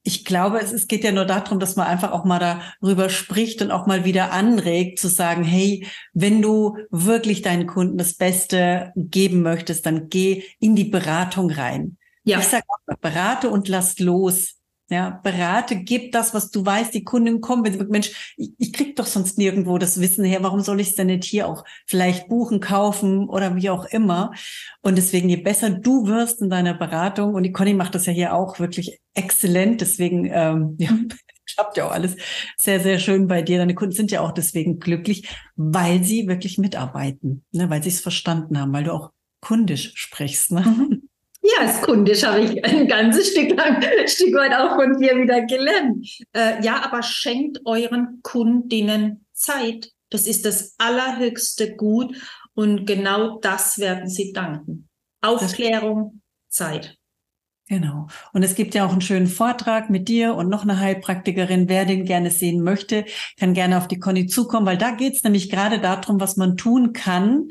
ich 0.03 0.25
glaube, 0.25 0.61
es, 0.61 0.73
es 0.73 0.89
geht 0.89 1.05
ja 1.05 1.13
nur 1.13 1.27
darum, 1.27 1.61
dass 1.61 1.77
man 1.77 1.87
einfach 1.87 2.13
auch 2.13 2.25
mal 2.25 2.61
darüber 2.81 3.11
spricht 3.11 3.61
und 3.63 3.71
auch 3.71 3.87
mal 3.87 4.05
wieder 4.05 4.33
anregt, 4.33 4.99
zu 4.99 5.09
sagen, 5.09 5.45
hey, 5.45 5.87
wenn 6.13 6.41
du 6.41 6.77
wirklich 6.91 7.43
deinen 7.43 7.67
Kunden 7.67 7.99
das 7.99 8.15
Beste 8.15 8.93
geben 8.97 9.43
möchtest, 9.43 9.87
dann 9.87 10.09
geh 10.09 10.45
in 10.61 10.75
die 10.75 10.85
Beratung 10.85 11.51
rein. 11.51 11.99
Ja. 12.25 12.39
Ich 12.39 12.47
sage 12.47 12.65
berate 13.01 13.51
und 13.51 13.69
lass 13.69 13.99
los. 13.99 14.58
Ja, 14.91 15.21
berate, 15.23 15.77
gib 15.77 16.13
das, 16.13 16.33
was 16.33 16.51
du 16.51 16.65
weißt. 16.65 16.95
Die 16.95 17.05
Kunden 17.05 17.43
kommen, 17.43 17.63
wenn 17.63 17.73
sie 17.73 17.79
sagen, 17.79 17.91
Mensch, 17.91 18.35
ich, 18.39 18.53
ich 18.57 18.73
krieg 18.73 18.97
doch 18.97 19.05
sonst 19.05 19.37
nirgendwo 19.37 19.77
das 19.77 20.01
Wissen 20.01 20.25
her. 20.25 20.43
Warum 20.43 20.61
soll 20.61 20.81
ich 20.81 20.89
es 20.89 20.95
denn 20.95 21.09
nicht 21.09 21.25
hier 21.25 21.47
auch 21.47 21.65
vielleicht 21.87 22.29
buchen, 22.29 22.61
kaufen 22.61 23.29
oder 23.29 23.55
wie 23.55 23.69
auch 23.69 23.85
immer? 23.85 24.33
Und 24.81 24.97
deswegen, 24.97 25.29
je 25.29 25.37
besser 25.37 25.69
du 25.69 26.07
wirst 26.07 26.41
in 26.41 26.49
deiner 26.49 26.73
Beratung, 26.73 27.35
und 27.35 27.43
die 27.43 27.53
Conny 27.53 27.75
macht 27.75 27.95
das 27.95 28.07
ja 28.07 28.15
hier 28.15 28.35
auch 28.35 28.61
wirklich 28.61 28.99
exzellent. 29.13 29.83
Deswegen, 29.83 30.25
ähm, 30.33 30.77
ja, 30.79 30.93
mhm. 30.93 31.09
klappt 31.55 31.77
ja 31.77 31.87
auch 31.87 31.93
alles 31.93 32.17
sehr, 32.57 32.81
sehr 32.81 32.99
schön 32.99 33.27
bei 33.27 33.43
dir. 33.43 33.59
Deine 33.59 33.75
Kunden 33.75 33.95
sind 33.95 34.11
ja 34.11 34.23
auch 34.23 34.33
deswegen 34.33 34.79
glücklich, 34.79 35.29
weil 35.55 36.03
sie 36.03 36.29
wirklich 36.29 36.57
mitarbeiten, 36.57 37.45
ne? 37.53 37.69
weil 37.69 37.83
sie 37.83 37.91
es 37.91 38.01
verstanden 38.01 38.59
haben, 38.59 38.73
weil 38.73 38.85
du 38.85 38.95
auch 38.95 39.11
kundisch 39.43 39.93
sprichst. 39.97 40.53
Ne? 40.53 40.63
Mhm. 40.63 41.09
Ja, 41.49 41.67
als 41.67 41.81
kundisch 41.81 42.25
habe 42.25 42.41
ich 42.41 42.63
ein 42.65 42.87
ganzes 42.87 43.31
Stück 43.31 43.57
lang, 43.57 43.83
Stück 44.07 44.35
weit 44.35 44.55
auch 44.55 44.77
von 44.77 44.99
dir 44.99 45.17
wieder 45.17 45.47
gelernt. 45.47 46.07
Äh, 46.33 46.63
ja, 46.63 46.85
aber 46.85 47.03
schenkt 47.03 47.61
euren 47.65 48.21
Kundinnen 48.23 49.25
Zeit. 49.33 49.91
Das 50.11 50.27
ist 50.27 50.45
das 50.45 50.75
allerhöchste 50.79 51.75
Gut 51.77 52.17
und 52.55 52.87
genau 52.87 53.39
das 53.39 53.79
werden 53.79 54.09
sie 54.09 54.33
danken. 54.33 54.89
Aufklärung, 55.23 56.21
Zeit. 56.49 56.99
Genau. 57.69 58.07
Und 58.33 58.43
es 58.43 58.55
gibt 58.55 58.75
ja 58.75 58.87
auch 58.87 58.93
einen 58.93 59.03
schönen 59.03 59.27
Vortrag 59.27 59.91
mit 59.91 60.09
dir 60.09 60.35
und 60.35 60.49
noch 60.49 60.63
eine 60.63 60.81
Heilpraktikerin. 60.81 61.69
Wer 61.69 61.85
den 61.85 62.07
gerne 62.07 62.31
sehen 62.31 62.63
möchte, 62.63 63.05
kann 63.39 63.53
gerne 63.53 63.77
auf 63.77 63.89
die 63.89 63.99
Conny 63.99 64.27
zukommen, 64.27 64.67
weil 64.67 64.79
da 64.79 64.93
geht 64.93 65.17
es 65.17 65.23
nämlich 65.23 65.51
gerade 65.51 65.79
darum, 65.79 66.19
was 66.19 66.37
man 66.37 66.57
tun 66.57 66.95
kann, 66.95 67.49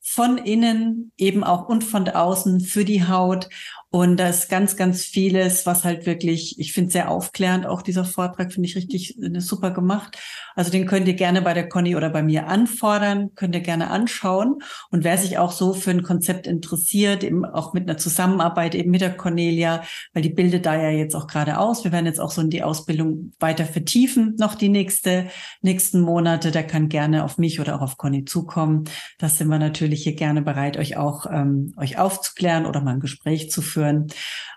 von 0.00 0.38
innen 0.38 1.12
eben 1.16 1.44
auch 1.44 1.68
und 1.68 1.84
von 1.84 2.08
außen 2.08 2.60
für 2.60 2.84
die 2.84 3.06
Haut 3.06 3.48
und 3.92 4.18
da 4.18 4.28
ist 4.28 4.48
ganz, 4.48 4.76
ganz 4.76 5.02
vieles, 5.02 5.66
was 5.66 5.82
halt 5.82 6.06
wirklich, 6.06 6.60
ich 6.60 6.72
finde 6.72 6.92
sehr 6.92 7.10
aufklärend, 7.10 7.66
auch 7.66 7.82
dieser 7.82 8.04
Vortrag 8.04 8.52
finde 8.52 8.68
ich 8.68 8.76
richtig 8.76 9.20
äh, 9.20 9.40
super 9.40 9.72
gemacht. 9.72 10.16
Also 10.54 10.70
den 10.70 10.86
könnt 10.86 11.08
ihr 11.08 11.14
gerne 11.14 11.42
bei 11.42 11.54
der 11.54 11.68
Conny 11.68 11.96
oder 11.96 12.08
bei 12.08 12.22
mir 12.22 12.46
anfordern, 12.46 13.34
könnt 13.34 13.52
ihr 13.56 13.62
gerne 13.62 13.90
anschauen. 13.90 14.58
Und 14.90 15.02
wer 15.02 15.18
sich 15.18 15.38
auch 15.38 15.50
so 15.50 15.72
für 15.72 15.90
ein 15.90 16.04
Konzept 16.04 16.46
interessiert, 16.46 17.24
eben 17.24 17.44
auch 17.44 17.72
mit 17.72 17.88
einer 17.88 17.98
Zusammenarbeit 17.98 18.76
eben 18.76 18.92
mit 18.92 19.00
der 19.00 19.16
Cornelia, 19.16 19.82
weil 20.14 20.22
die 20.22 20.28
bildet 20.28 20.66
da 20.66 20.80
ja 20.80 20.90
jetzt 20.90 21.16
auch 21.16 21.26
gerade 21.26 21.58
aus. 21.58 21.82
Wir 21.82 21.90
werden 21.90 22.06
jetzt 22.06 22.20
auch 22.20 22.30
so 22.30 22.42
in 22.42 22.50
die 22.50 22.62
Ausbildung 22.62 23.32
weiter 23.40 23.64
vertiefen, 23.64 24.36
noch 24.38 24.54
die 24.54 24.68
nächste, 24.68 25.26
nächsten 25.62 26.00
Monate. 26.00 26.52
Der 26.52 26.64
kann 26.64 26.88
gerne 26.88 27.24
auf 27.24 27.38
mich 27.38 27.58
oder 27.58 27.74
auch 27.74 27.82
auf 27.82 27.96
Conny 27.96 28.24
zukommen. 28.24 28.84
Das 29.18 29.38
sind 29.38 29.48
wir 29.48 29.58
natürlich 29.58 30.04
hier 30.04 30.14
gerne 30.14 30.42
bereit, 30.42 30.76
euch 30.76 30.96
auch, 30.96 31.26
ähm, 31.28 31.74
euch 31.76 31.98
aufzuklären 31.98 32.66
oder 32.66 32.82
mal 32.82 32.94
ein 32.94 33.00
Gespräch 33.00 33.50
zu 33.50 33.62
führen 33.62 33.79
führen. 33.80 34.06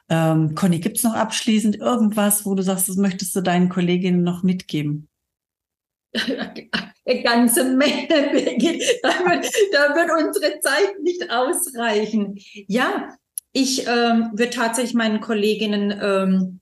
Ähm, 0.10 0.56
Conny, 0.56 0.80
gibt 0.80 0.98
es 0.98 1.04
noch 1.04 1.14
abschließend 1.14 1.78
irgendwas, 1.78 2.46
wo 2.46 2.56
du 2.56 2.64
sagst, 2.64 2.90
das 2.90 2.98
möchtest 2.98 3.36
du 3.36 3.42
deinen 3.42 3.70
Kolleginnen 3.70 4.24
noch 4.24 4.44
mitgeben? 4.44 5.08
Eine 7.06 7.22
ganze 7.22 7.66
Menge, 7.76 8.08
Da 8.08 9.10
wird, 9.10 9.52
da 9.74 9.96
wird 9.96 10.26
unsere 10.26 10.60
Zeit 10.60 11.02
nicht 11.02 11.30
ausreichen. 11.30 12.38
Ja, 12.68 13.10
ich 13.52 13.88
ähm, 13.88 14.30
würde 14.34 14.52
tatsächlich 14.52 14.94
meinen 14.94 15.20
Kolleginnen 15.20 15.92
ähm, 16.02 16.60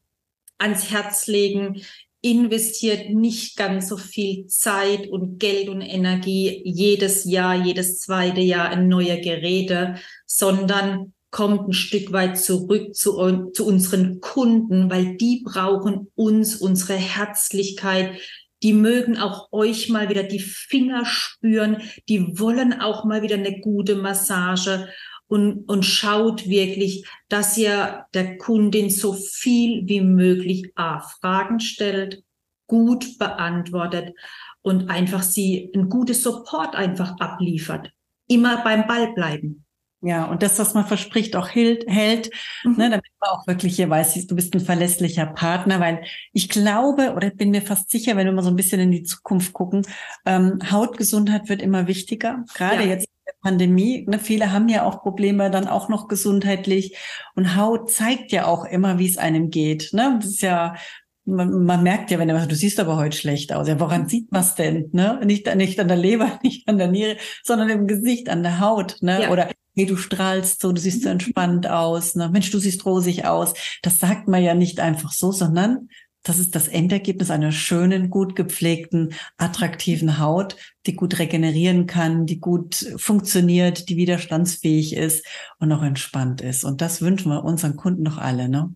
ans 0.57 0.89
Herz 0.91 1.27
legen, 1.27 1.81
investiert 2.21 3.09
nicht 3.09 3.57
ganz 3.57 3.87
so 3.87 3.97
viel 3.97 4.45
Zeit 4.47 5.07
und 5.07 5.39
Geld 5.39 5.69
und 5.69 5.81
Energie 5.81 6.61
jedes 6.65 7.25
Jahr, 7.25 7.55
jedes 7.55 7.99
zweite 7.99 8.41
Jahr 8.41 8.71
in 8.73 8.87
neue 8.87 9.19
Geräte, 9.21 9.95
sondern 10.25 11.13
kommt 11.31 11.69
ein 11.69 11.73
Stück 11.73 12.11
weit 12.11 12.37
zurück 12.37 12.93
zu, 12.93 13.49
zu 13.53 13.65
unseren 13.65 14.19
Kunden, 14.19 14.91
weil 14.91 15.15
die 15.15 15.43
brauchen 15.43 16.11
uns, 16.15 16.57
unsere 16.57 16.95
Herzlichkeit. 16.95 18.19
Die 18.63 18.73
mögen 18.73 19.17
auch 19.17 19.51
euch 19.51 19.89
mal 19.89 20.09
wieder 20.09 20.23
die 20.23 20.39
Finger 20.39 21.05
spüren. 21.05 21.77
Die 22.09 22.37
wollen 22.37 22.79
auch 22.79 23.05
mal 23.05 23.21
wieder 23.21 23.35
eine 23.35 23.59
gute 23.61 23.95
Massage 23.95 24.89
und, 25.27 25.63
und 25.69 25.83
schaut 25.83 26.47
wirklich, 26.47 27.05
dass 27.29 27.57
ihr 27.57 28.05
der 28.13 28.37
Kundin 28.37 28.89
so 28.89 29.13
viel 29.13 29.87
wie 29.87 30.01
möglich 30.01 30.73
A, 30.75 30.99
Fragen 30.99 31.61
stellt, 31.61 32.21
gut 32.67 33.17
beantwortet 33.17 34.13
und 34.61 34.89
einfach 34.89 35.23
sie 35.23 35.71
ein 35.73 35.87
gutes 35.87 36.21
Support 36.21 36.75
einfach 36.75 37.17
abliefert. 37.19 37.91
Immer 38.27 38.63
beim 38.63 38.85
Ball 38.87 39.13
bleiben. 39.13 39.65
Ja, 40.03 40.25
und 40.25 40.41
das, 40.41 40.57
was 40.57 40.73
man 40.73 40.87
verspricht, 40.87 41.35
auch 41.35 41.47
hält, 41.47 41.87
hält 41.87 42.31
mhm. 42.63 42.75
ne, 42.77 42.89
damit 42.89 43.05
man 43.19 43.29
auch 43.29 43.45
wirklich 43.45 43.75
hier 43.75 43.87
weiß, 43.87 44.25
du 44.25 44.35
bist 44.35 44.53
ein 44.55 44.59
verlässlicher 44.59 45.27
Partner, 45.27 45.79
weil 45.79 46.03
ich 46.33 46.49
glaube 46.49 47.13
oder 47.15 47.29
bin 47.29 47.51
mir 47.51 47.61
fast 47.61 47.91
sicher, 47.91 48.17
wenn 48.17 48.25
wir 48.25 48.33
mal 48.33 48.41
so 48.41 48.49
ein 48.49 48.55
bisschen 48.55 48.79
in 48.79 48.89
die 48.89 49.03
Zukunft 49.03 49.53
gucken, 49.53 49.85
ähm, 50.25 50.57
Hautgesundheit 50.71 51.49
wird 51.49 51.61
immer 51.61 51.85
wichtiger, 51.85 52.43
gerade 52.55 52.81
ja. 52.81 52.89
jetzt 52.89 53.05
in 53.05 53.25
der 53.27 53.33
Pandemie. 53.43 54.07
Ne, 54.09 54.17
viele 54.17 54.51
haben 54.51 54.69
ja 54.69 54.85
auch 54.85 55.03
Probleme 55.03 55.51
dann 55.51 55.67
auch 55.67 55.87
noch 55.87 56.07
gesundheitlich 56.07 56.97
und 57.35 57.55
Haut 57.55 57.91
zeigt 57.91 58.31
ja 58.31 58.47
auch 58.47 58.65
immer, 58.65 58.97
wie 58.97 59.07
es 59.07 59.19
einem 59.19 59.51
geht. 59.51 59.93
Ne? 59.93 60.17
Das 60.19 60.31
ist 60.31 60.41
ja 60.41 60.75
man, 61.23 61.65
man 61.65 61.83
merkt 61.83 62.09
ja, 62.09 62.17
wenn 62.17 62.29
er 62.29 62.47
du 62.47 62.55
siehst 62.55 62.79
aber 62.79 62.97
heute 62.97 63.15
schlecht 63.15 63.53
aus. 63.53 63.67
Ja, 63.67 63.79
woran 63.79 64.09
sieht 64.09 64.31
man 64.31 64.41
es 64.41 64.55
denn? 64.55 64.89
Ne? 64.91 65.21
Nicht, 65.23 65.53
nicht 65.55 65.79
an 65.79 65.87
der 65.87 65.97
Leber, 65.97 66.39
nicht 66.43 66.67
an 66.67 66.79
der 66.79 66.87
Niere, 66.87 67.17
sondern 67.43 67.69
im 67.69 67.87
Gesicht, 67.87 68.29
an 68.29 68.41
der 68.41 68.59
Haut. 68.59 68.97
Ne? 69.01 69.23
Ja. 69.23 69.29
Oder 69.29 69.49
hey, 69.75 69.85
du 69.85 69.97
strahlst 69.97 70.61
so, 70.61 70.71
du 70.71 70.81
siehst 70.81 71.03
so 71.03 71.09
entspannt 71.09 71.67
aus, 71.67 72.15
ne? 72.15 72.29
Mensch, 72.29 72.51
du 72.51 72.59
siehst 72.59 72.85
rosig 72.85 73.25
aus. 73.25 73.53
Das 73.81 73.99
sagt 73.99 74.27
man 74.27 74.43
ja 74.43 74.53
nicht 74.53 74.79
einfach 74.79 75.11
so, 75.11 75.31
sondern 75.31 75.89
das 76.23 76.37
ist 76.37 76.55
das 76.55 76.67
Endergebnis 76.67 77.31
einer 77.31 77.51
schönen, 77.51 78.09
gut 78.09 78.35
gepflegten, 78.35 79.13
attraktiven 79.37 80.19
Haut, 80.19 80.55
die 80.85 80.95
gut 80.95 81.17
regenerieren 81.17 81.87
kann, 81.87 82.27
die 82.27 82.39
gut 82.39 82.75
funktioniert, 82.97 83.89
die 83.89 83.97
widerstandsfähig 83.97 84.95
ist 84.95 85.25
und 85.59 85.71
auch 85.71 85.81
entspannt 85.81 86.41
ist. 86.41 86.63
Und 86.63 86.81
das 86.81 87.01
wünschen 87.01 87.31
wir 87.31 87.43
unseren 87.43 87.75
Kunden 87.75 88.03
doch 88.03 88.17
alle, 88.17 88.49
ne? 88.49 88.73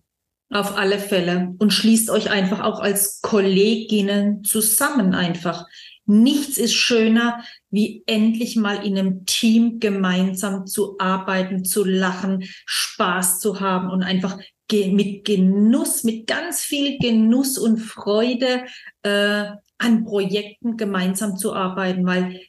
Auf 0.50 0.76
alle 0.76 0.98
Fälle. 0.98 1.54
Und 1.58 1.72
schließt 1.72 2.10
euch 2.10 2.30
einfach 2.30 2.60
auch 2.60 2.80
als 2.80 3.20
Kolleginnen 3.20 4.44
zusammen 4.44 5.14
einfach. 5.14 5.66
Nichts 6.06 6.56
ist 6.56 6.74
schöner, 6.74 7.42
wie 7.70 8.04
endlich 8.06 8.56
mal 8.56 8.86
in 8.86 8.96
einem 8.96 9.26
Team 9.26 9.80
gemeinsam 9.80 10.66
zu 10.66 10.98
arbeiten, 10.98 11.64
zu 11.64 11.84
lachen, 11.84 12.44
Spaß 12.64 13.40
zu 13.40 13.60
haben 13.60 13.90
und 13.90 14.02
einfach 14.02 14.38
mit 14.72 15.24
Genuss, 15.24 16.04
mit 16.04 16.26
ganz 16.26 16.60
viel 16.60 16.98
Genuss 16.98 17.58
und 17.58 17.78
Freude 17.78 18.64
äh, 19.02 19.44
an 19.78 20.04
Projekten 20.04 20.76
gemeinsam 20.76 21.36
zu 21.36 21.54
arbeiten, 21.54 22.06
weil 22.06 22.40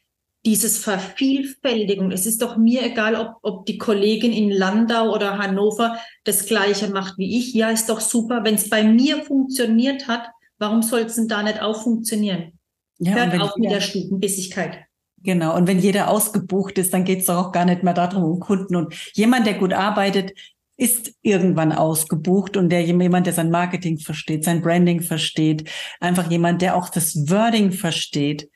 dieses 0.46 0.78
Vervielfältigen, 0.78 2.12
es 2.12 2.26
ist 2.26 2.42
doch 2.42 2.58
mir 2.58 2.84
egal, 2.86 3.16
ob, 3.16 3.36
ob 3.42 3.66
die 3.66 3.78
Kollegin 3.78 4.32
in 4.32 4.50
Landau 4.50 5.14
oder 5.14 5.38
Hannover 5.38 5.98
das 6.24 6.46
gleiche 6.46 6.88
macht 6.90 7.18
wie 7.18 7.38
ich. 7.38 7.54
Ja, 7.54 7.70
ist 7.70 7.90
doch 7.90 8.00
super. 8.00 8.44
Wenn 8.44 8.56
es 8.56 8.70
bei 8.70 8.84
mir 8.84 9.24
funktioniert 9.24 10.08
hat, 10.08 10.30
warum 10.58 10.82
soll 10.82 11.02
es 11.02 11.16
denn 11.16 11.28
da 11.28 11.44
nicht 11.44 11.62
auch 11.62 11.84
funktionieren? 11.84 12.57
Ja, 13.00 13.14
Hört 13.14 13.40
auf 13.42 13.56
mit 13.58 13.72
der 13.72 13.82
Stutenbissigkeit. 13.82 14.80
Genau. 15.24 15.56
Und 15.56 15.68
wenn 15.68 15.80
jeder 15.80 16.10
ausgebucht 16.10 16.78
ist, 16.78 16.94
dann 16.94 17.04
geht 17.04 17.20
es 17.20 17.26
doch 17.26 17.48
auch 17.48 17.52
gar 17.52 17.66
nicht 17.66 17.84
mehr 17.84 17.94
darum, 17.94 18.24
um 18.24 18.40
Kunden. 18.40 18.76
Und 18.76 18.94
jemand, 19.14 19.48
der 19.48 19.56
gut 19.56 19.74
arbeitet, 19.74 20.32
ist 20.78 21.14
irgendwann 21.24 21.72
ausgebucht 21.72 22.56
und 22.56 22.70
der 22.70 22.84
jemand, 22.84 23.26
der 23.26 23.34
sein 23.34 23.50
Marketing 23.50 23.98
versteht, 23.98 24.44
sein 24.44 24.62
Branding 24.62 25.02
versteht, 25.02 25.70
einfach 26.00 26.30
jemand, 26.30 26.62
der 26.62 26.76
auch 26.76 26.90
das 26.90 27.16
Wording 27.30 27.72
versteht. 27.72 28.50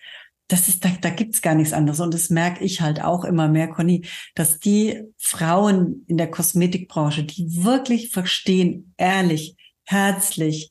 Das 0.47 0.67
ist, 0.67 0.86
da, 0.86 0.89
da 1.01 1.10
gibt's 1.10 1.41
gar 1.41 1.56
nichts 1.56 1.73
anderes. 1.73 1.99
Und 1.99 2.13
das 2.13 2.30
merke 2.30 2.63
ich 2.63 2.82
halt 2.82 3.04
auch 3.04 3.25
immer 3.25 3.47
mehr, 3.47 3.69
Conny, 3.69 4.06
dass 4.36 4.60
die 4.60 5.01
Frauen 5.17 6.06
in 6.08 6.17
der 6.17 6.30
Kosmetikbranche, 6.30 7.23
die 7.23 7.63
wirklich 7.63 8.12
verstehen, 8.12 8.93
ehrlich, 8.97 9.56
herzlich, 9.86 10.69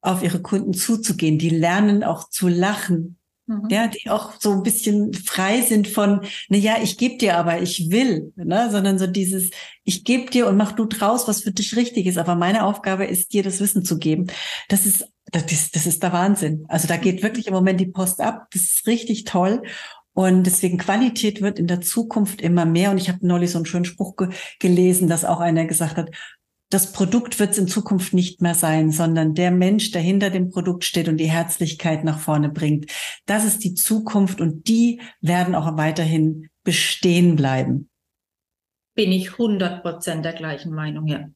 auf 0.00 0.22
ihre 0.22 0.40
Kunden 0.40 0.74
zuzugehen. 0.74 1.38
Die 1.38 1.50
lernen 1.50 2.04
auch 2.04 2.30
zu 2.30 2.48
lachen. 2.48 3.18
Mhm. 3.46 3.68
Ja, 3.68 3.88
die 3.88 4.08
auch 4.08 4.34
so 4.38 4.52
ein 4.52 4.62
bisschen 4.62 5.12
frei 5.12 5.60
sind 5.62 5.88
von, 5.88 6.20
na 6.48 6.56
ja, 6.56 6.76
ich 6.82 6.96
gebe 6.96 7.18
dir 7.18 7.36
aber, 7.36 7.60
ich 7.60 7.90
will, 7.90 8.32
ne? 8.36 8.68
sondern 8.70 8.98
so 8.98 9.06
dieses, 9.06 9.50
ich 9.84 10.04
gebe 10.04 10.30
dir 10.30 10.46
und 10.46 10.56
mach 10.56 10.72
du 10.72 10.84
draus, 10.84 11.26
was 11.26 11.42
für 11.42 11.50
dich 11.50 11.76
richtig 11.76 12.06
ist. 12.06 12.18
Aber 12.18 12.36
meine 12.36 12.64
Aufgabe 12.64 13.04
ist, 13.04 13.32
dir 13.32 13.42
das 13.42 13.60
Wissen 13.60 13.84
zu 13.84 13.98
geben. 13.98 14.28
Das 14.68 14.86
ist, 14.86 15.08
das 15.32 15.50
ist, 15.50 15.74
das 15.74 15.86
ist 15.86 16.02
der 16.02 16.12
Wahnsinn. 16.12 16.64
Also 16.68 16.86
da 16.86 16.96
geht 16.96 17.22
wirklich 17.22 17.48
im 17.48 17.54
Moment 17.54 17.80
die 17.80 17.86
Post 17.86 18.20
ab. 18.20 18.46
Das 18.52 18.62
ist 18.62 18.86
richtig 18.86 19.24
toll. 19.24 19.62
Und 20.12 20.44
deswegen 20.44 20.78
Qualität 20.78 21.40
wird 21.40 21.58
in 21.58 21.66
der 21.66 21.80
Zukunft 21.80 22.40
immer 22.40 22.66
mehr. 22.66 22.90
Und 22.90 22.98
ich 22.98 23.08
habe 23.08 23.26
neulich 23.26 23.50
so 23.52 23.58
einen 23.58 23.66
schönen 23.66 23.84
Spruch 23.84 24.16
ge 24.16 24.28
gelesen, 24.58 25.08
dass 25.08 25.24
auch 25.24 25.40
einer 25.40 25.66
gesagt 25.66 25.96
hat, 25.96 26.10
das 26.70 26.92
Produkt 26.92 27.38
wird 27.38 27.50
es 27.50 27.58
in 27.58 27.68
Zukunft 27.68 28.14
nicht 28.14 28.40
mehr 28.40 28.54
sein, 28.54 28.90
sondern 28.90 29.34
der 29.34 29.50
Mensch, 29.50 29.90
der 29.90 30.00
hinter 30.00 30.30
dem 30.30 30.50
Produkt 30.50 30.84
steht 30.84 31.08
und 31.08 31.16
die 31.16 31.30
Herzlichkeit 31.30 32.04
nach 32.04 32.20
vorne 32.20 32.48
bringt. 32.48 32.90
Das 33.26 33.44
ist 33.44 33.64
die 33.64 33.74
Zukunft 33.74 34.40
und 34.40 34.68
die 34.68 35.00
werden 35.20 35.54
auch 35.54 35.76
weiterhin 35.76 36.48
bestehen 36.62 37.36
bleiben. 37.36 37.90
Bin 38.94 39.12
ich 39.12 39.32
100 39.32 39.82
Prozent 39.82 40.24
der 40.24 40.32
gleichen 40.32 40.72
Meinung, 40.72 41.06
ja. 41.06 41.26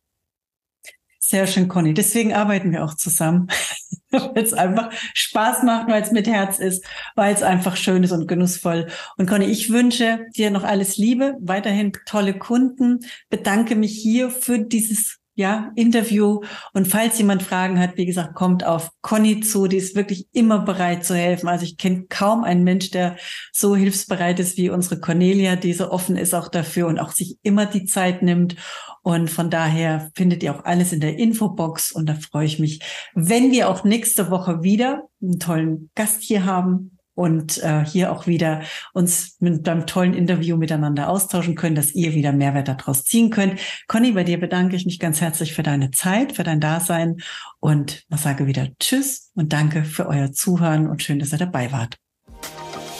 Sehr 1.18 1.46
schön, 1.46 1.68
Conny. 1.68 1.94
Deswegen 1.94 2.34
arbeiten 2.34 2.70
wir 2.70 2.84
auch 2.84 2.94
zusammen. 2.94 3.48
weil 4.10 4.44
es 4.44 4.52
einfach 4.52 4.92
Spaß 5.14 5.62
macht, 5.64 5.88
weil 5.88 6.02
es 6.02 6.12
mit 6.12 6.26
Herz 6.28 6.58
ist, 6.58 6.84
weil 7.14 7.34
es 7.34 7.42
einfach 7.42 7.76
schön 7.76 8.04
ist 8.04 8.12
und 8.12 8.28
genussvoll. 8.28 8.86
Und 9.16 9.28
Conny, 9.28 9.46
ich 9.46 9.70
wünsche 9.70 10.26
dir 10.36 10.50
noch 10.50 10.64
alles 10.64 10.96
Liebe, 10.96 11.36
weiterhin 11.40 11.92
tolle 12.06 12.38
Kunden, 12.38 13.00
bedanke 13.28 13.74
mich 13.74 13.92
hier 13.92 14.30
für 14.30 14.58
dieses 14.58 15.18
ja, 15.34 15.72
Interview. 15.74 16.42
Und 16.72 16.86
falls 16.86 17.18
jemand 17.18 17.42
Fragen 17.42 17.78
hat, 17.80 17.96
wie 17.96 18.06
gesagt, 18.06 18.34
kommt 18.34 18.64
auf 18.64 18.90
Conny 19.02 19.40
zu. 19.40 19.66
Die 19.66 19.76
ist 19.76 19.96
wirklich 19.96 20.28
immer 20.32 20.60
bereit 20.60 21.04
zu 21.04 21.14
helfen. 21.14 21.48
Also 21.48 21.64
ich 21.64 21.76
kenne 21.76 22.06
kaum 22.08 22.44
einen 22.44 22.62
Mensch, 22.62 22.90
der 22.90 23.16
so 23.52 23.74
hilfsbereit 23.74 24.38
ist 24.38 24.56
wie 24.56 24.70
unsere 24.70 25.00
Cornelia, 25.00 25.56
die 25.56 25.72
so 25.72 25.90
offen 25.90 26.16
ist 26.16 26.34
auch 26.34 26.48
dafür 26.48 26.86
und 26.86 26.98
auch 26.98 27.10
sich 27.10 27.36
immer 27.42 27.66
die 27.66 27.84
Zeit 27.84 28.22
nimmt. 28.22 28.56
Und 29.02 29.30
von 29.30 29.50
daher 29.50 30.10
findet 30.14 30.42
ihr 30.42 30.54
auch 30.54 30.64
alles 30.64 30.92
in 30.92 31.00
der 31.00 31.18
Infobox. 31.18 31.92
Und 31.92 32.08
da 32.08 32.14
freue 32.14 32.46
ich 32.46 32.58
mich, 32.58 32.80
wenn 33.14 33.50
wir 33.50 33.68
auch 33.68 33.84
nächste 33.84 34.30
Woche 34.30 34.62
wieder 34.62 35.02
einen 35.20 35.40
tollen 35.40 35.90
Gast 35.94 36.22
hier 36.22 36.44
haben 36.44 36.93
und 37.14 37.62
äh, 37.62 37.84
hier 37.84 38.12
auch 38.12 38.26
wieder 38.26 38.62
uns 38.92 39.36
mit 39.40 39.68
einem 39.68 39.86
tollen 39.86 40.14
Interview 40.14 40.56
miteinander 40.56 41.08
austauschen 41.08 41.54
können, 41.54 41.74
dass 41.74 41.94
ihr 41.94 42.14
wieder 42.14 42.32
Mehrwert 42.32 42.68
daraus 42.68 43.04
ziehen 43.04 43.30
könnt. 43.30 43.60
Conny, 43.88 44.12
bei 44.12 44.24
dir 44.24 44.38
bedanke 44.38 44.76
ich 44.76 44.86
mich 44.86 44.98
ganz 44.98 45.20
herzlich 45.20 45.54
für 45.54 45.62
deine 45.62 45.90
Zeit, 45.90 46.32
für 46.32 46.44
dein 46.44 46.60
Dasein 46.60 47.16
und 47.60 48.04
ich 48.12 48.20
sage 48.20 48.46
wieder 48.46 48.68
Tschüss 48.80 49.30
und 49.34 49.52
danke 49.52 49.84
für 49.84 50.06
euer 50.06 50.32
Zuhören 50.32 50.88
und 50.88 51.02
schön, 51.02 51.18
dass 51.18 51.32
ihr 51.32 51.38
dabei 51.38 51.72
wart. 51.72 51.98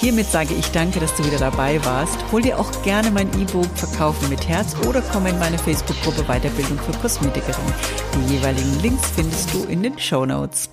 Hiermit 0.04 0.26
sage 0.26 0.54
ich 0.54 0.66
danke, 0.72 1.00
dass 1.00 1.14
du 1.16 1.24
wieder 1.24 1.38
dabei 1.38 1.82
warst. 1.84 2.18
Hol 2.30 2.42
dir 2.42 2.58
auch 2.58 2.70
gerne 2.82 3.10
mein 3.10 3.28
E-Book 3.40 3.66
Verkaufen 3.74 4.28
mit 4.28 4.46
Herz 4.46 4.76
oder 4.86 5.00
komm 5.00 5.24
in 5.26 5.38
meine 5.38 5.56
Facebook-Gruppe 5.56 6.24
Weiterbildung 6.24 6.78
für 6.78 6.92
Kosmetikerin. 6.98 7.72
Die 8.14 8.34
jeweiligen 8.34 8.80
Links 8.82 9.10
findest 9.10 9.54
du 9.54 9.64
in 9.64 9.82
den 9.82 9.98
Show 9.98 10.26
Notes. 10.26 10.68